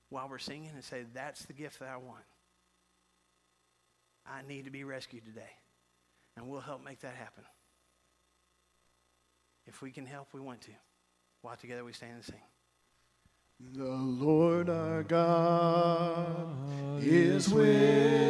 while 0.09 0.29
we're 0.29 0.37
singing 0.37 0.69
and 0.73 0.83
say, 0.83 1.03
That's 1.13 1.45
the 1.45 1.53
gift 1.53 1.79
that 1.79 1.89
I 1.89 1.97
want. 1.97 2.23
I 4.27 4.41
need 4.47 4.65
to 4.65 4.71
be 4.71 4.83
rescued 4.83 5.25
today. 5.25 5.41
And 6.37 6.47
we'll 6.47 6.61
help 6.61 6.83
make 6.83 6.99
that 7.01 7.15
happen. 7.15 7.43
If 9.65 9.81
we 9.81 9.91
can 9.91 10.05
help, 10.05 10.27
we 10.31 10.41
want 10.41 10.61
to. 10.61 10.71
While 11.45 11.57
together 11.57 11.85
we 11.85 11.93
stand 11.93 12.13
and 12.15 12.25
sing. 12.25 12.41
The 13.75 13.85
Lord 13.85 14.67
our 14.67 15.03
God 15.03 17.03
is 17.03 17.49
with 17.49 18.25